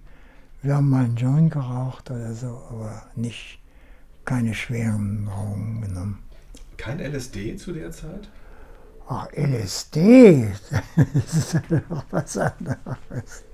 wir 0.63 0.77
haben 0.77 0.89
mal 0.89 1.05
einen 1.05 1.17
Joint 1.17 1.53
geraucht 1.53 2.11
oder 2.11 2.33
so, 2.33 2.63
aber 2.71 3.03
nicht, 3.15 3.59
keine 4.25 4.55
schweren 4.55 5.27
Drogen 5.27 5.83
genommen. 5.83 6.19
Kein 6.77 7.01
LSD 7.01 7.57
zu 7.57 7.73
der 7.73 7.91
Zeit? 7.91 8.29
Ach, 9.11 9.27
LSD, 9.33 10.49
das 11.15 11.35
ist 11.35 11.53
ja 11.55 11.63
doch 11.89 12.05
was 12.11 12.37
anderes. 12.37 13.45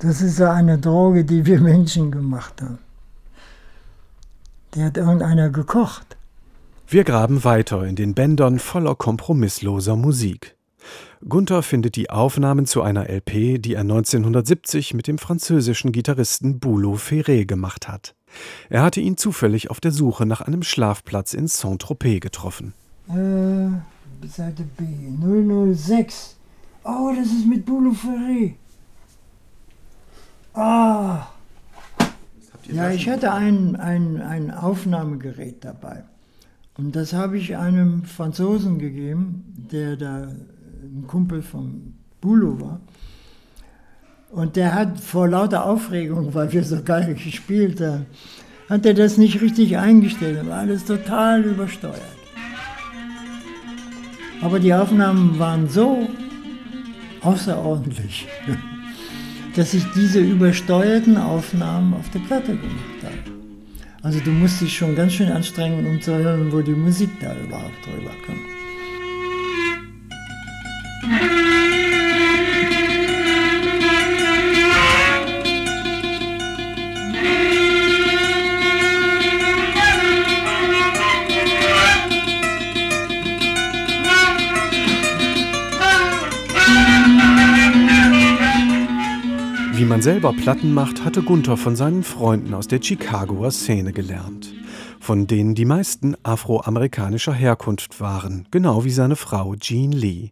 Das 0.00 0.20
ist 0.20 0.40
ja 0.40 0.52
eine 0.52 0.78
Droge, 0.78 1.24
die 1.24 1.46
wir 1.46 1.60
Menschen 1.60 2.10
gemacht 2.10 2.60
haben. 2.60 2.78
Die 4.74 4.82
hat 4.82 4.96
irgendeiner 4.96 5.50
gekocht. 5.50 6.16
Wir 6.88 7.04
graben 7.04 7.44
weiter 7.44 7.84
in 7.84 7.94
den 7.94 8.14
Bändern 8.14 8.58
voller 8.58 8.96
kompromissloser 8.96 9.94
Musik. 9.94 10.56
Gunther 11.28 11.62
findet 11.62 11.94
die 11.94 12.10
Aufnahmen 12.10 12.66
zu 12.66 12.82
einer 12.82 13.08
LP, 13.08 13.62
die 13.62 13.74
er 13.74 13.82
1970 13.82 14.94
mit 14.94 15.06
dem 15.06 15.18
französischen 15.18 15.92
Gitarristen 15.92 16.58
Boulot 16.58 16.98
Ferré 16.98 17.44
gemacht 17.46 17.86
hat. 17.86 18.16
Er 18.68 18.82
hatte 18.82 19.00
ihn 19.00 19.16
zufällig 19.16 19.70
auf 19.70 19.78
der 19.78 19.92
Suche 19.92 20.26
nach 20.26 20.40
einem 20.40 20.64
Schlafplatz 20.64 21.34
in 21.34 21.46
Saint-Tropez 21.46 22.20
getroffen. 22.20 22.72
Äh, 23.08 23.99
Seite 24.28 24.64
B, 24.76 24.84
006. 25.74 26.36
Oh, 26.84 27.12
das 27.16 27.26
ist 27.26 27.46
mit 27.46 27.64
Boulou 27.64 27.92
Ferré. 27.92 28.54
Ah. 30.54 31.26
Ja, 32.72 32.90
ich 32.90 33.08
hatte 33.08 33.32
ein, 33.32 33.76
ein, 33.76 34.20
ein 34.20 34.50
Aufnahmegerät 34.50 35.64
dabei. 35.64 36.04
Und 36.76 36.96
das 36.96 37.12
habe 37.12 37.36
ich 37.36 37.56
einem 37.56 38.04
Franzosen 38.04 38.78
gegeben, 38.78 39.44
der 39.70 39.96
da 39.96 40.28
ein 40.82 41.04
Kumpel 41.06 41.42
von 41.42 41.94
Boulou 42.20 42.60
war. 42.60 42.80
Und 44.30 44.56
der 44.56 44.74
hat 44.74 45.00
vor 45.00 45.28
lauter 45.28 45.66
Aufregung, 45.66 46.32
weil 46.34 46.52
wir 46.52 46.62
so 46.62 46.82
geil 46.82 47.14
gespielt 47.14 47.80
haben, 47.80 48.06
hat 48.68 48.86
er 48.86 48.94
das 48.94 49.18
nicht 49.18 49.40
richtig 49.40 49.76
eingestellt. 49.76 50.46
war 50.46 50.58
alles 50.58 50.84
total 50.84 51.42
übersteuert. 51.42 52.19
Aber 54.42 54.58
die 54.58 54.72
Aufnahmen 54.72 55.38
waren 55.38 55.68
so 55.68 56.08
außerordentlich, 57.22 58.26
dass 59.56 59.74
ich 59.74 59.84
diese 59.94 60.20
übersteuerten 60.20 61.16
Aufnahmen 61.18 61.94
auf 61.94 62.08
der 62.10 62.20
Platte 62.20 62.56
gemacht 62.56 63.02
habe. 63.02 63.40
Also 64.02 64.18
du 64.20 64.30
musst 64.30 64.60
dich 64.62 64.74
schon 64.74 64.96
ganz 64.96 65.12
schön 65.12 65.30
anstrengen, 65.30 65.86
um 65.86 66.00
zu 66.00 66.16
hören, 66.16 66.50
wo 66.52 66.62
die 66.62 66.72
Musik 66.72 67.10
da 67.20 67.34
überhaupt 67.36 67.84
drüber 67.84 68.12
kommt. 68.24 68.49
Selber 90.10 90.32
Platten 90.32 90.74
macht, 90.74 91.04
hatte 91.04 91.22
Gunther 91.22 91.56
von 91.56 91.76
seinen 91.76 92.02
Freunden 92.02 92.52
aus 92.52 92.66
der 92.66 92.82
Chicagoer 92.82 93.52
Szene 93.52 93.92
gelernt, 93.92 94.52
von 94.98 95.28
denen 95.28 95.54
die 95.54 95.64
meisten 95.64 96.16
afroamerikanischer 96.24 97.32
Herkunft 97.32 98.00
waren, 98.00 98.48
genau 98.50 98.84
wie 98.84 98.90
seine 98.90 99.14
Frau 99.14 99.54
Jean 99.54 99.92
Lee. 99.92 100.30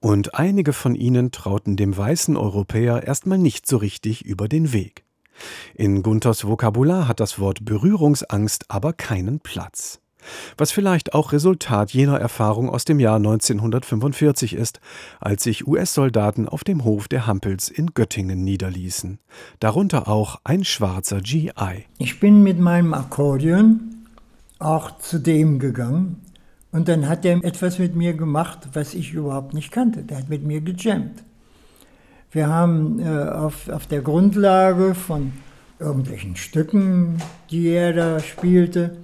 Und 0.00 0.34
einige 0.34 0.72
von 0.72 0.96
ihnen 0.96 1.30
trauten 1.30 1.76
dem 1.76 1.96
weißen 1.96 2.36
Europäer 2.36 3.04
erstmal 3.04 3.38
nicht 3.38 3.68
so 3.68 3.76
richtig 3.76 4.24
über 4.24 4.48
den 4.48 4.72
Weg. 4.72 5.04
In 5.76 6.02
Gunthers 6.02 6.44
Vokabular 6.44 7.06
hat 7.06 7.20
das 7.20 7.38
Wort 7.38 7.64
Berührungsangst 7.64 8.72
aber 8.72 8.92
keinen 8.92 9.38
Platz 9.38 10.00
was 10.56 10.72
vielleicht 10.72 11.14
auch 11.14 11.32
Resultat 11.32 11.92
jener 11.92 12.18
Erfahrung 12.18 12.70
aus 12.70 12.84
dem 12.84 13.00
Jahr 13.00 13.16
1945 13.16 14.54
ist, 14.54 14.80
als 15.20 15.44
sich 15.44 15.66
US-Soldaten 15.66 16.48
auf 16.48 16.64
dem 16.64 16.84
Hof 16.84 17.08
der 17.08 17.26
Hampels 17.26 17.68
in 17.68 17.94
Göttingen 17.94 18.42
niederließen, 18.44 19.18
darunter 19.60 20.08
auch 20.08 20.40
ein 20.44 20.64
schwarzer 20.64 21.20
GI. 21.20 21.86
Ich 21.98 22.20
bin 22.20 22.42
mit 22.42 22.58
meinem 22.58 22.94
Akkordeon 22.94 24.06
auch 24.58 24.98
zu 24.98 25.18
dem 25.18 25.58
gegangen 25.58 26.22
und 26.72 26.88
dann 26.88 27.08
hat 27.08 27.24
er 27.24 27.42
etwas 27.44 27.78
mit 27.78 27.96
mir 27.96 28.14
gemacht, 28.14 28.68
was 28.72 28.94
ich 28.94 29.12
überhaupt 29.12 29.54
nicht 29.54 29.72
kannte. 29.72 30.02
Der 30.02 30.18
hat 30.18 30.28
mit 30.28 30.44
mir 30.44 30.60
gejammt. 30.60 31.24
Wir 32.32 32.48
haben 32.48 32.98
äh, 32.98 33.08
auf, 33.08 33.68
auf 33.68 33.86
der 33.86 34.02
Grundlage 34.02 34.94
von 34.94 35.32
irgendwelchen 35.78 36.36
Stücken, 36.36 37.18
die 37.50 37.68
er 37.68 37.92
da 37.92 38.20
spielte, 38.20 38.96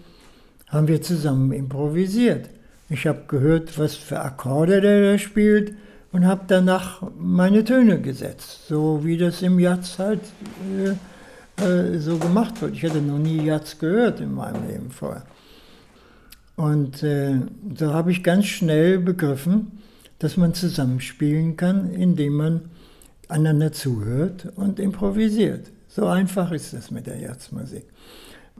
haben 0.73 0.89
wir 0.89 1.03
zusammen 1.03 1.53
improvisiert. 1.53 2.49
Ich 2.89 3.07
habe 3.07 3.23
gehört, 3.29 3.79
was 3.79 3.95
für 3.95 4.21
Akkorde 4.21 4.81
der 4.81 5.13
da 5.13 5.19
spielt 5.19 5.75
und 6.11 6.27
habe 6.27 6.45
danach 6.49 7.03
meine 7.19 7.63
Töne 7.63 8.01
gesetzt, 8.01 8.67
so 8.67 9.05
wie 9.05 9.17
das 9.17 9.43
im 9.43 9.59
Jazz 9.61 9.99
halt 9.99 10.21
äh, 11.59 11.65
äh, 11.65 11.99
so 11.99 12.19
gemacht 12.19 12.61
wird. 12.61 12.75
Ich 12.75 12.85
hatte 12.85 13.01
noch 13.01 13.19
nie 13.19 13.45
Jazz 13.45 13.79
gehört 13.79 14.21
in 14.21 14.35
meinem 14.35 14.67
Leben 14.67 14.91
vorher. 14.91 15.25
Und 16.57 17.03
äh, 17.03 17.41
so 17.75 17.93
habe 17.93 18.11
ich 18.11 18.23
ganz 18.23 18.47
schnell 18.47 18.99
begriffen, 18.99 19.79
dass 20.19 20.37
man 20.37 20.55
zusammenspielen 20.55 21.57
kann, 21.57 21.91
indem 21.93 22.35
man 22.35 22.61
einander 23.29 23.73
zuhört 23.73 24.49
und 24.57 24.79
improvisiert. 24.79 25.71
So 25.89 26.07
einfach 26.07 26.53
ist 26.53 26.73
das 26.73 26.91
mit 26.91 27.07
der 27.07 27.19
Jazzmusik. 27.19 27.85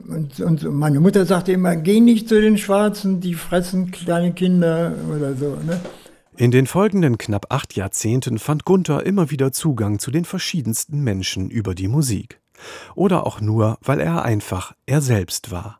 Und, 0.07 0.39
und, 0.39 0.63
meine 0.63 0.99
Mutter 0.99 1.25
sagte 1.25 1.51
immer, 1.51 1.75
geh 1.75 1.99
nicht 1.99 2.27
zu 2.27 2.39
den 2.39 2.57
Schwarzen, 2.57 3.21
die 3.21 3.35
fressen 3.35 3.91
kleine 3.91 4.33
Kinder 4.33 4.93
oder 5.15 5.35
so. 5.35 5.57
Ne? 5.65 5.79
In 6.35 6.51
den 6.51 6.65
folgenden 6.67 7.17
knapp 7.17 7.47
acht 7.49 7.75
Jahrzehnten 7.75 8.39
fand 8.39 8.65
Gunther 8.65 9.05
immer 9.05 9.29
wieder 9.29 9.51
Zugang 9.51 9.99
zu 9.99 10.11
den 10.11 10.25
verschiedensten 10.25 11.01
Menschen 11.01 11.49
über 11.49 11.75
die 11.75 11.87
Musik. 11.87 12.41
Oder 12.95 13.25
auch 13.25 13.39
nur, 13.39 13.77
weil 13.81 13.99
er 13.99 14.23
einfach 14.23 14.73
er 14.85 15.01
selbst 15.01 15.51
war. 15.51 15.79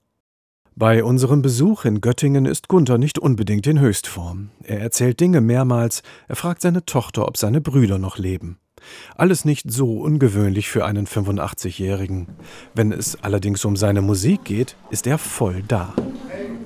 Bei 0.75 1.03
unserem 1.03 1.41
Besuch 1.41 1.85
in 1.85 2.01
Göttingen 2.01 2.45
ist 2.45 2.67
Gunther 2.67 2.97
nicht 2.97 3.19
unbedingt 3.19 3.67
in 3.67 3.79
Höchstform. 3.79 4.49
Er 4.63 4.79
erzählt 4.79 5.19
Dinge 5.19 5.39
mehrmals, 5.39 6.01
er 6.27 6.35
fragt 6.35 6.61
seine 6.61 6.85
Tochter, 6.85 7.27
ob 7.27 7.37
seine 7.37 7.61
Brüder 7.61 7.99
noch 7.99 8.17
leben. 8.17 8.57
Alles 9.15 9.45
nicht 9.45 9.71
so 9.71 10.01
ungewöhnlich 10.01 10.69
für 10.69 10.85
einen 10.85 11.07
85-Jährigen. 11.07 12.27
Wenn 12.73 12.91
es 12.91 13.17
allerdings 13.23 13.65
um 13.65 13.75
seine 13.75 14.01
Musik 14.01 14.43
geht, 14.45 14.75
ist 14.89 15.07
er 15.07 15.17
voll 15.17 15.63
da. 15.67 15.93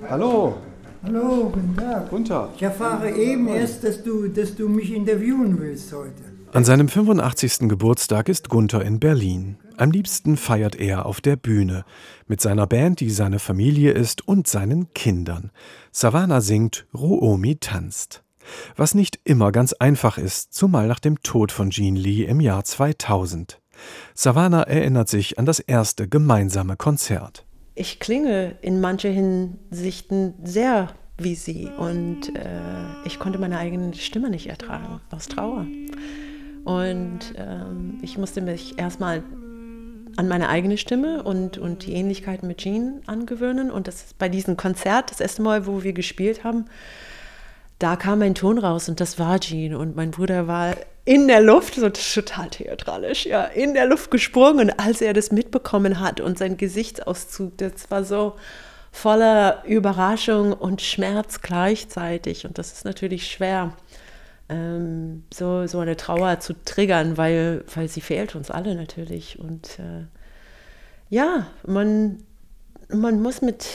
Hallo. 0.10 0.58
Hallo, 1.04 1.50
guten 1.54 1.76
Tag. 1.76 2.10
Gunther. 2.10 2.50
Ich 2.56 2.64
erfahre 2.64 3.12
eben 3.12 3.48
erst, 3.48 3.84
dass 3.84 4.04
du, 4.04 4.28
dass 4.28 4.56
du 4.56 4.68
mich 4.68 4.94
interviewen 4.94 5.60
willst 5.60 5.94
heute. 5.94 6.24
An 6.54 6.66
seinem 6.66 6.90
85. 6.90 7.70
Geburtstag 7.70 8.30
ist 8.30 8.50
Gunther 8.50 8.84
in 8.84 9.00
Berlin. 9.00 9.58
Am 9.78 9.92
liebsten 9.92 10.38
feiert 10.38 10.76
er 10.76 11.06
auf 11.06 11.22
der 11.22 11.36
Bühne 11.36 11.86
mit 12.26 12.42
seiner 12.42 12.66
Band, 12.66 13.00
die 13.00 13.12
seine 13.12 13.40
Familie 13.40 13.92
ist, 13.92 14.28
und 14.28 14.48
seinen 14.48 14.92
Kindern. 14.94 15.52
Savannah 15.92 16.42
singt, 16.42 16.88
Ruomi 16.94 17.58
tanzt 17.58 18.24
was 18.76 18.96
nicht 18.96 19.20
immer 19.24 19.52
ganz 19.52 19.74
einfach 19.74 20.18
ist, 20.18 20.54
zumal 20.54 20.88
nach 20.88 21.00
dem 21.00 21.22
Tod 21.24 21.52
von 21.52 21.70
Jean 21.70 21.96
Lee 21.96 22.24
im 22.24 22.40
Jahr 22.40 22.64
2000. 22.64 23.60
Savannah 24.14 24.64
erinnert 24.64 25.10
sich 25.10 25.38
an 25.38 25.46
das 25.46 25.60
erste 25.60 26.08
gemeinsame 26.08 26.78
Konzert. 26.78 27.46
Ich 27.76 28.00
klinge 28.00 28.56
in 28.62 28.82
manchen 28.82 29.14
Hinsichten 29.14 30.34
sehr 30.44 30.90
wie 31.20 31.36
sie 31.36 31.70
und 31.78 32.36
äh, 32.36 32.62
ich 33.06 33.20
konnte 33.20 33.40
meine 33.40 33.58
eigene 33.58 33.94
Stimme 33.96 34.30
nicht 34.30 34.48
ertragen 34.48 35.02
aus 35.10 35.28
Trauer. 35.28 35.66
Und 36.64 37.34
ähm, 37.38 37.98
ich 38.02 38.18
musste 38.18 38.42
mich 38.42 38.78
erstmal 38.78 39.24
an 40.16 40.28
meine 40.28 40.50
eigene 40.50 40.78
Stimme 40.78 41.24
und, 41.24 41.58
und 41.58 41.86
die 41.86 41.94
Ähnlichkeiten 41.94 42.48
mit 42.48 42.58
Jean 42.58 43.02
angewöhnen. 43.06 43.72
Und 43.72 43.88
das 43.88 44.04
ist 44.04 44.18
bei 44.18 44.30
diesem 44.30 44.58
Konzert, 44.58 45.12
das 45.12 45.20
erste 45.20 45.42
Mal, 45.42 45.66
wo 45.66 45.84
wir 45.84 45.94
gespielt 45.94 46.44
haben, 46.44 46.66
da 47.80 47.96
kam 47.96 48.22
ein 48.22 48.36
Ton 48.36 48.58
raus 48.58 48.90
und 48.90 49.00
das 49.00 49.20
war 49.20 49.40
Jean. 49.40 49.76
Und 49.76 49.96
mein 49.96 50.12
Bruder 50.12 50.48
war 50.48 50.76
in 51.06 51.28
der 51.28 51.42
Luft, 51.42 51.76
so 51.76 51.90
total 51.90 52.50
theatralisch, 52.50 53.26
ja, 53.26 53.46
in 53.46 53.74
der 53.74 53.86
Luft 53.86 54.12
gesprungen, 54.12 54.72
als 54.78 55.02
er 55.02 55.14
das 55.14 55.32
mitbekommen 55.32 56.00
hat 56.00 56.20
und 56.20 56.38
sein 56.38 56.58
Gesichtauszug, 56.58 57.58
das 57.58 57.90
war 57.90 58.04
so 58.04 58.36
voller 58.92 59.64
Überraschung 59.66 60.54
und 60.54 60.82
Schmerz 60.82 61.42
gleichzeitig. 61.42 62.46
Und 62.46 62.58
das 62.58 62.74
ist 62.74 62.84
natürlich 62.84 63.28
schwer, 63.32 63.74
ähm, 64.50 65.24
so, 65.32 65.68
so 65.68 65.80
eine 65.80 65.98
Trauer 65.98 66.40
zu 66.40 66.54
triggern, 66.66 67.16
weil, 67.16 67.64
weil 67.74 67.88
sie 67.88 68.02
fehlt 68.02 68.36
uns 68.36 68.50
alle 68.50 68.76
natürlich. 68.76 69.40
Und 69.40 69.80
äh, 69.80 70.06
ja, 71.10 71.48
man, 71.66 72.24
man 72.90 73.22
muss 73.22 73.42
mit 73.42 73.66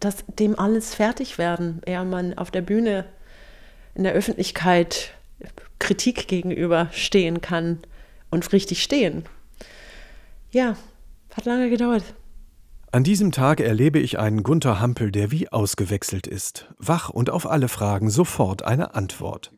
das, 0.00 0.24
dem 0.38 0.58
alles 0.58 0.94
fertig 0.94 1.36
werden, 1.36 1.82
ehe 1.86 2.04
man 2.04 2.38
auf 2.38 2.50
der 2.50 2.62
Bühne 2.62 3.04
in 3.94 4.04
der 4.04 4.12
Öffentlichkeit 4.12 5.12
Kritik 5.78 6.28
gegenüber 6.28 6.88
stehen 6.92 7.40
kann 7.40 7.78
und 8.30 8.52
richtig 8.52 8.82
stehen. 8.82 9.24
Ja, 10.50 10.76
hat 11.34 11.44
lange 11.44 11.68
gedauert. 11.70 12.04
An 12.92 13.02
diesem 13.02 13.32
Tag 13.32 13.60
erlebe 13.60 13.98
ich 13.98 14.20
einen 14.20 14.44
Gunther 14.44 14.80
Hampel, 14.80 15.10
der 15.10 15.32
wie 15.32 15.48
ausgewechselt 15.48 16.28
ist, 16.28 16.66
wach 16.78 17.10
und 17.10 17.28
auf 17.28 17.50
alle 17.50 17.68
Fragen 17.68 18.08
sofort 18.08 18.62
eine 18.62 18.94
Antwort. 18.94 19.50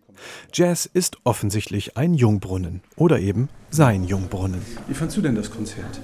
Jazz 0.52 0.86
ist 0.86 1.18
offensichtlich 1.24 1.98
ein 1.98 2.14
Jungbrunnen 2.14 2.80
oder 2.96 3.20
eben 3.20 3.50
sein 3.70 4.04
Jungbrunnen. 4.04 4.62
Wie 4.88 4.94
fandst 4.94 5.18
du 5.18 5.20
denn 5.20 5.34
das 5.34 5.50
Konzert? 5.50 6.00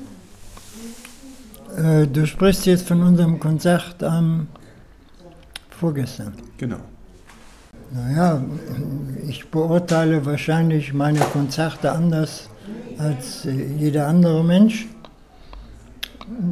Äh, 1.75 2.07
du 2.07 2.27
sprichst 2.27 2.67
jetzt 2.67 2.87
von 2.87 3.03
unserem 3.03 3.41
Konzert 3.41 4.03
am 4.03 4.49
vorgestern. 5.71 6.35
Genau. 6.59 6.81
Naja, 7.95 8.43
ich 9.29 9.51
beurteile 9.51 10.25
wahrscheinlich 10.25 10.95
meine 10.95 11.21
Konzerte 11.21 11.93
anders 11.93 12.49
als 12.97 13.45
äh, 13.45 13.67
jeder 13.79 14.07
andere 14.07 14.43
Mensch 14.43 14.87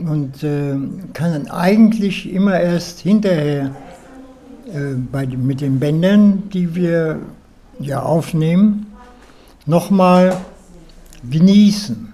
und 0.06 0.42
äh, 0.42 0.76
kann 1.14 1.48
eigentlich 1.48 2.30
immer 2.30 2.60
erst 2.60 3.00
hinterher 3.00 3.74
äh, 4.66 4.94
bei, 5.10 5.26
mit 5.26 5.62
den 5.62 5.80
Bändern, 5.80 6.50
die 6.50 6.74
wir 6.74 7.20
ja 7.78 8.02
aufnehmen, 8.02 8.86
nochmal 9.64 10.36
genießen. 11.30 12.12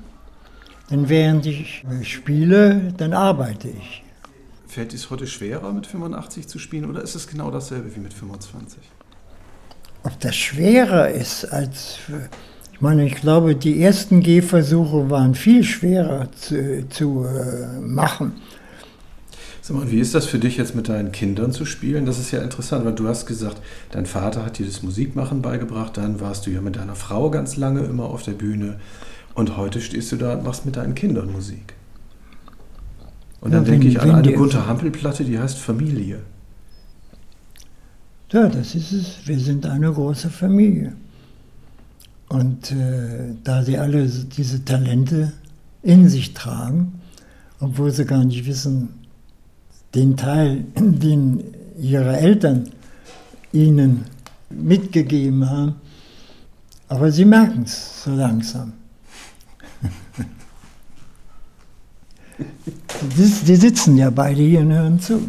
Denn 0.89 1.09
während 1.09 1.47
ich 1.47 1.85
spiele, 2.03 2.95
dann 2.97 3.13
arbeite 3.13 3.71
ich. 3.71 4.05
Fällt 4.69 4.95
es 4.95 5.11
heute 5.11 5.27
schwerer, 5.27 5.73
mit 5.73 5.89
85 5.89 6.47
zu 6.47 6.61
spielen 6.61 6.89
oder 6.89 7.03
ist 7.03 7.17
es 7.17 7.27
genau 7.27 7.51
dasselbe 7.51 7.97
wie 7.97 8.01
mit 8.01 8.15
25? 8.15 8.79
Ob 10.03 10.19
das 10.21 10.37
schwerer 10.37 11.11
ist 11.11 11.45
als. 11.45 11.99
Ich 12.73 12.81
meine, 12.83 13.07
ich 13.07 13.15
glaube, 13.15 13.57
die 13.57 13.83
ersten 13.83 14.21
Gehversuche 14.21 15.09
waren 15.09 15.35
viel 15.35 15.65
schwerer 15.65 16.29
zu, 16.33 16.87
zu 16.91 17.25
äh, 17.25 17.81
machen. 17.81 18.33
Sag 19.63 19.79
mal, 19.79 19.91
wie 19.91 19.99
ist 19.99 20.15
das 20.15 20.27
für 20.27 20.39
dich 20.39 20.59
jetzt 20.59 20.77
mit 20.77 20.89
deinen 20.89 21.11
Kindern 21.11 21.51
zu 21.51 21.65
spielen? 21.65 22.07
Das 22.07 22.21
ist 22.21 22.31
ja 22.31 22.41
interessant, 22.41 22.85
weil 22.85 22.93
du 22.93 23.09
hast 23.09 23.27
gesagt, 23.27 23.61
dein 23.91 24.07
Vater 24.07 24.45
hat 24.45 24.59
dir 24.59 24.67
das 24.67 24.83
Musikmachen 24.83 25.43
beigebracht, 25.43 25.97
dann 25.97 26.21
warst 26.21 26.47
du 26.47 26.51
ja 26.51 26.61
mit 26.61 26.77
deiner 26.77 26.95
Frau 26.95 27.31
ganz 27.31 27.57
lange 27.57 27.81
immer 27.81 28.05
auf 28.05 28.23
der 28.23 28.33
Bühne 28.33 28.79
und 29.35 29.57
heute 29.57 29.81
stehst 29.81 30.13
du 30.13 30.17
da 30.17 30.35
und 30.35 30.45
machst 30.45 30.67
mit 30.67 30.77
deinen 30.77 30.95
Kindern 30.95 31.33
Musik. 31.33 31.75
Und 33.41 33.53
dann 33.53 33.65
ja, 33.65 33.71
denke 33.73 33.89
ich 33.89 34.01
an 34.01 34.13
eine 34.13 34.33
Gunter 34.35 34.67
Hampel-Platte, 34.67 35.25
die 35.25 35.39
heißt 35.39 35.59
Familie. 35.59 36.21
Ja, 38.33 38.49
das 38.49 38.75
ist 38.75 38.93
es. 38.93 39.19
Wir 39.25 39.39
sind 39.39 39.67
eine 39.67 39.93
große 39.93 40.31
Familie. 40.31 40.95
Und 42.29 42.73
äh, 42.73 43.37
da 43.45 43.63
sie 43.63 43.79
alle 43.79 44.09
diese 44.09 44.65
Talente 44.65 45.33
in 45.83 46.09
sich 46.09 46.35
tragen, 46.35 47.01
obwohl 47.61 47.93
sie 47.93 48.05
gar 48.05 48.25
nicht 48.25 48.45
wissen, 48.47 48.89
den 49.95 50.17
Teil, 50.17 50.65
den 50.77 51.45
ihre 51.79 52.17
Eltern 52.17 52.69
ihnen 53.53 54.07
mitgegeben 54.51 55.49
haben, 55.49 55.77
aber 56.89 57.13
sie 57.13 57.25
merken 57.25 57.63
es 57.63 58.03
so 58.03 58.11
langsam. 58.11 58.73
die, 62.39 63.33
die 63.47 63.57
sitzen 63.57 63.97
ja 63.97 64.11
beide 64.11 64.43
hier 64.43 64.61
und 64.61 64.73
hören 64.73 64.99
zu. 64.99 65.21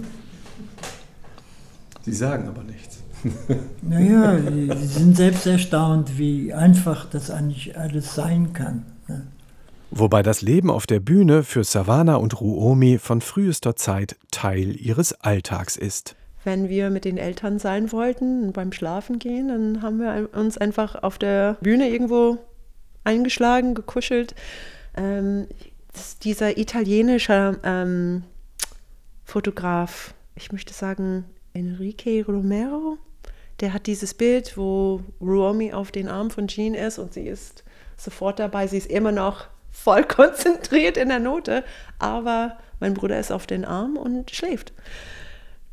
Sie 2.07 2.13
sagen 2.13 2.47
aber 2.47 2.63
nichts. 2.63 2.99
Naja, 3.81 4.39
sie 4.39 4.87
sind 4.87 5.17
selbst 5.17 5.45
erstaunt, 5.45 6.17
wie 6.17 6.53
einfach 6.53 7.05
das 7.09 7.29
eigentlich 7.29 7.77
alles 7.77 8.15
sein 8.15 8.53
kann. 8.53 8.85
Ne? 9.09 9.27
Wobei 9.91 10.23
das 10.23 10.41
Leben 10.41 10.71
auf 10.71 10.87
der 10.87 11.01
Bühne 11.01 11.43
für 11.43 11.65
Savannah 11.65 12.15
und 12.15 12.39
Ruomi 12.39 12.97
von 12.97 13.19
frühester 13.19 13.75
Zeit 13.75 14.15
Teil 14.31 14.79
ihres 14.79 15.19
Alltags 15.19 15.75
ist. 15.75 16.15
Wenn 16.45 16.69
wir 16.69 16.91
mit 16.91 17.03
den 17.03 17.17
Eltern 17.17 17.59
sein 17.59 17.91
wollten 17.91 18.45
und 18.45 18.53
beim 18.53 18.71
Schlafen 18.71 19.19
gehen, 19.19 19.49
dann 19.49 19.81
haben 19.81 19.99
wir 19.99 20.29
uns 20.33 20.57
einfach 20.57 21.03
auf 21.03 21.17
der 21.17 21.57
Bühne 21.59 21.89
irgendwo 21.89 22.37
eingeschlagen, 23.03 23.75
gekuschelt. 23.75 24.33
Ähm, 24.95 25.47
dieser 26.23 26.57
italienische 26.57 27.59
ähm, 27.63 28.23
Fotograf, 29.25 30.13
ich 30.35 30.53
möchte 30.53 30.73
sagen 30.73 31.25
Enrique 31.57 32.23
Romero, 32.27 32.97
der 33.59 33.73
hat 33.73 33.87
dieses 33.87 34.13
Bild, 34.13 34.57
wo 34.57 35.01
Ruomi 35.19 35.73
auf 35.73 35.91
den 35.91 36.07
Arm 36.07 36.29
von 36.29 36.47
Jean 36.47 36.75
ist 36.75 36.99
und 36.99 37.13
sie 37.13 37.27
ist 37.27 37.63
sofort 37.97 38.39
dabei. 38.39 38.67
Sie 38.67 38.77
ist 38.77 38.89
immer 38.89 39.11
noch 39.11 39.47
voll 39.71 40.03
konzentriert 40.07 40.97
in 40.97 41.09
der 41.09 41.19
Note, 41.19 41.63
aber 41.97 42.57
mein 42.79 42.93
Bruder 42.93 43.19
ist 43.19 43.31
auf 43.31 43.47
den 43.47 43.65
Arm 43.65 43.97
und 43.97 44.31
schläft. 44.31 44.73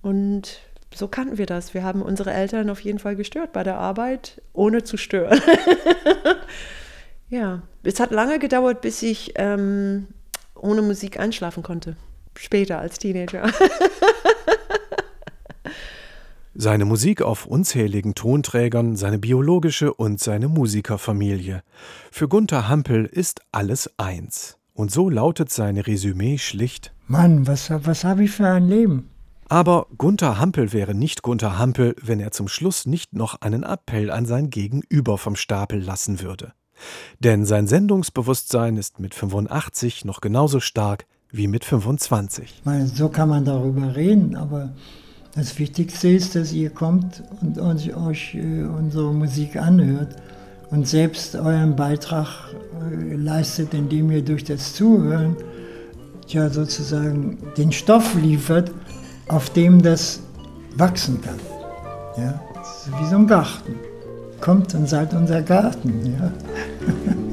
Und 0.01 0.61
so 0.95 1.09
kannten 1.09 1.39
wir 1.39 1.47
das. 1.47 1.75
Wir 1.75 1.83
haben 1.83 2.03
unsere 2.03 2.33
Eltern 2.33 2.71
auf 2.71 2.81
jeden 2.81 2.99
Fall 2.99 3.17
gestört 3.17 3.53
bei 3.53 3.63
der 3.63 3.79
Arbeit, 3.79 4.41
ohne 4.53 4.85
zu 4.85 4.97
stören. 4.97 5.41
ja, 7.29 7.63
es 7.83 8.01
hat 8.01 8.11
lange 8.11 8.39
gedauert, 8.39 8.81
bis 8.81 9.03
ich 9.03 9.33
ähm, 9.37 10.07
ohne 10.55 10.83
Musik 10.83 11.19
einschlafen 11.19 11.63
konnte. 11.63 11.97
Später 12.37 12.79
als 12.79 12.99
Teenager. 12.99 13.51
Seine 16.57 16.85
Musik 16.85 17.21
auf 17.21 17.47
unzähligen 17.47 18.15
Tonträgern, 18.15 18.95
seine 18.95 19.19
biologische 19.19 19.93
und 19.93 20.21
seine 20.21 20.47
Musikerfamilie. 20.47 21.65
Für 22.13 22.29
Gunther 22.29 22.69
Hampel 22.69 23.07
ist 23.07 23.41
alles 23.51 23.91
eins. 23.97 24.57
Und 24.73 24.93
so 24.93 25.11
lautet 25.11 25.51
sein 25.51 25.77
Resümee 25.77 26.39
schlicht: 26.39 26.93
Mann, 27.09 27.49
was, 27.49 27.71
was 27.71 28.05
habe 28.05 28.23
ich 28.23 28.31
für 28.31 28.47
ein 28.47 28.69
Leben? 28.69 29.11
Aber 29.49 29.89
Gunther 29.99 30.39
Hampel 30.39 30.73
wäre 30.73 30.95
nicht 30.95 31.23
Gunther 31.23 31.59
Hampel, 31.59 31.97
wenn 32.01 32.21
er 32.21 32.31
zum 32.31 32.47
Schluss 32.47 32.87
nicht 32.87 33.15
noch 33.15 33.41
einen 33.41 33.65
Appell 33.65 34.13
an 34.13 34.25
sein 34.25 34.49
Gegenüber 34.49 35.19
vom 35.19 35.35
Stapel 35.35 35.81
lassen 35.81 36.21
würde. 36.21 36.53
Denn 37.19 37.45
sein 37.45 37.67
Sendungsbewusstsein 37.67 38.77
ist 38.77 39.01
mit 39.01 39.15
85 39.15 40.05
noch 40.05 40.21
genauso 40.21 40.61
stark 40.61 41.07
wie 41.33 41.49
mit 41.49 41.65
25. 41.65 42.63
Meine, 42.65 42.87
so 42.87 43.09
kann 43.09 43.29
man 43.29 43.45
darüber 43.45 43.97
reden, 43.97 44.37
aber 44.37 44.73
das 45.35 45.59
Wichtigste 45.59 46.09
ist, 46.09 46.37
dass 46.37 46.53
ihr 46.53 46.71
kommt 46.71 47.23
und, 47.41 47.59
und 47.59 47.97
euch 47.97 48.35
äh, 48.35 48.63
unsere 48.65 49.13
Musik 49.13 49.57
anhört 49.57 50.17
und 50.71 50.87
selbst 50.87 51.35
euren 51.35 51.75
Beitrag 51.75 52.29
äh, 52.91 53.15
leistet, 53.15 53.75
indem 53.75 54.11
ihr 54.11 54.23
durch 54.23 54.45
das 54.45 54.75
Zuhören 54.75 55.37
ja 56.29 56.49
sozusagen 56.49 57.39
den 57.57 57.73
Stoff 57.73 58.15
liefert, 58.15 58.71
auf 59.29 59.51
dem 59.51 59.83
das 59.83 60.21
wachsen 60.77 61.21
kann. 61.21 61.39
Ja? 62.17 62.41
Wie 63.01 63.09
so 63.09 63.17
ein 63.17 63.27
Garten. 63.27 63.75
Kommt 64.41 64.75
und 64.75 64.89
seid 64.89 65.15
unser 65.15 65.43
Garten. 65.43 66.17
Ja? 66.19 66.33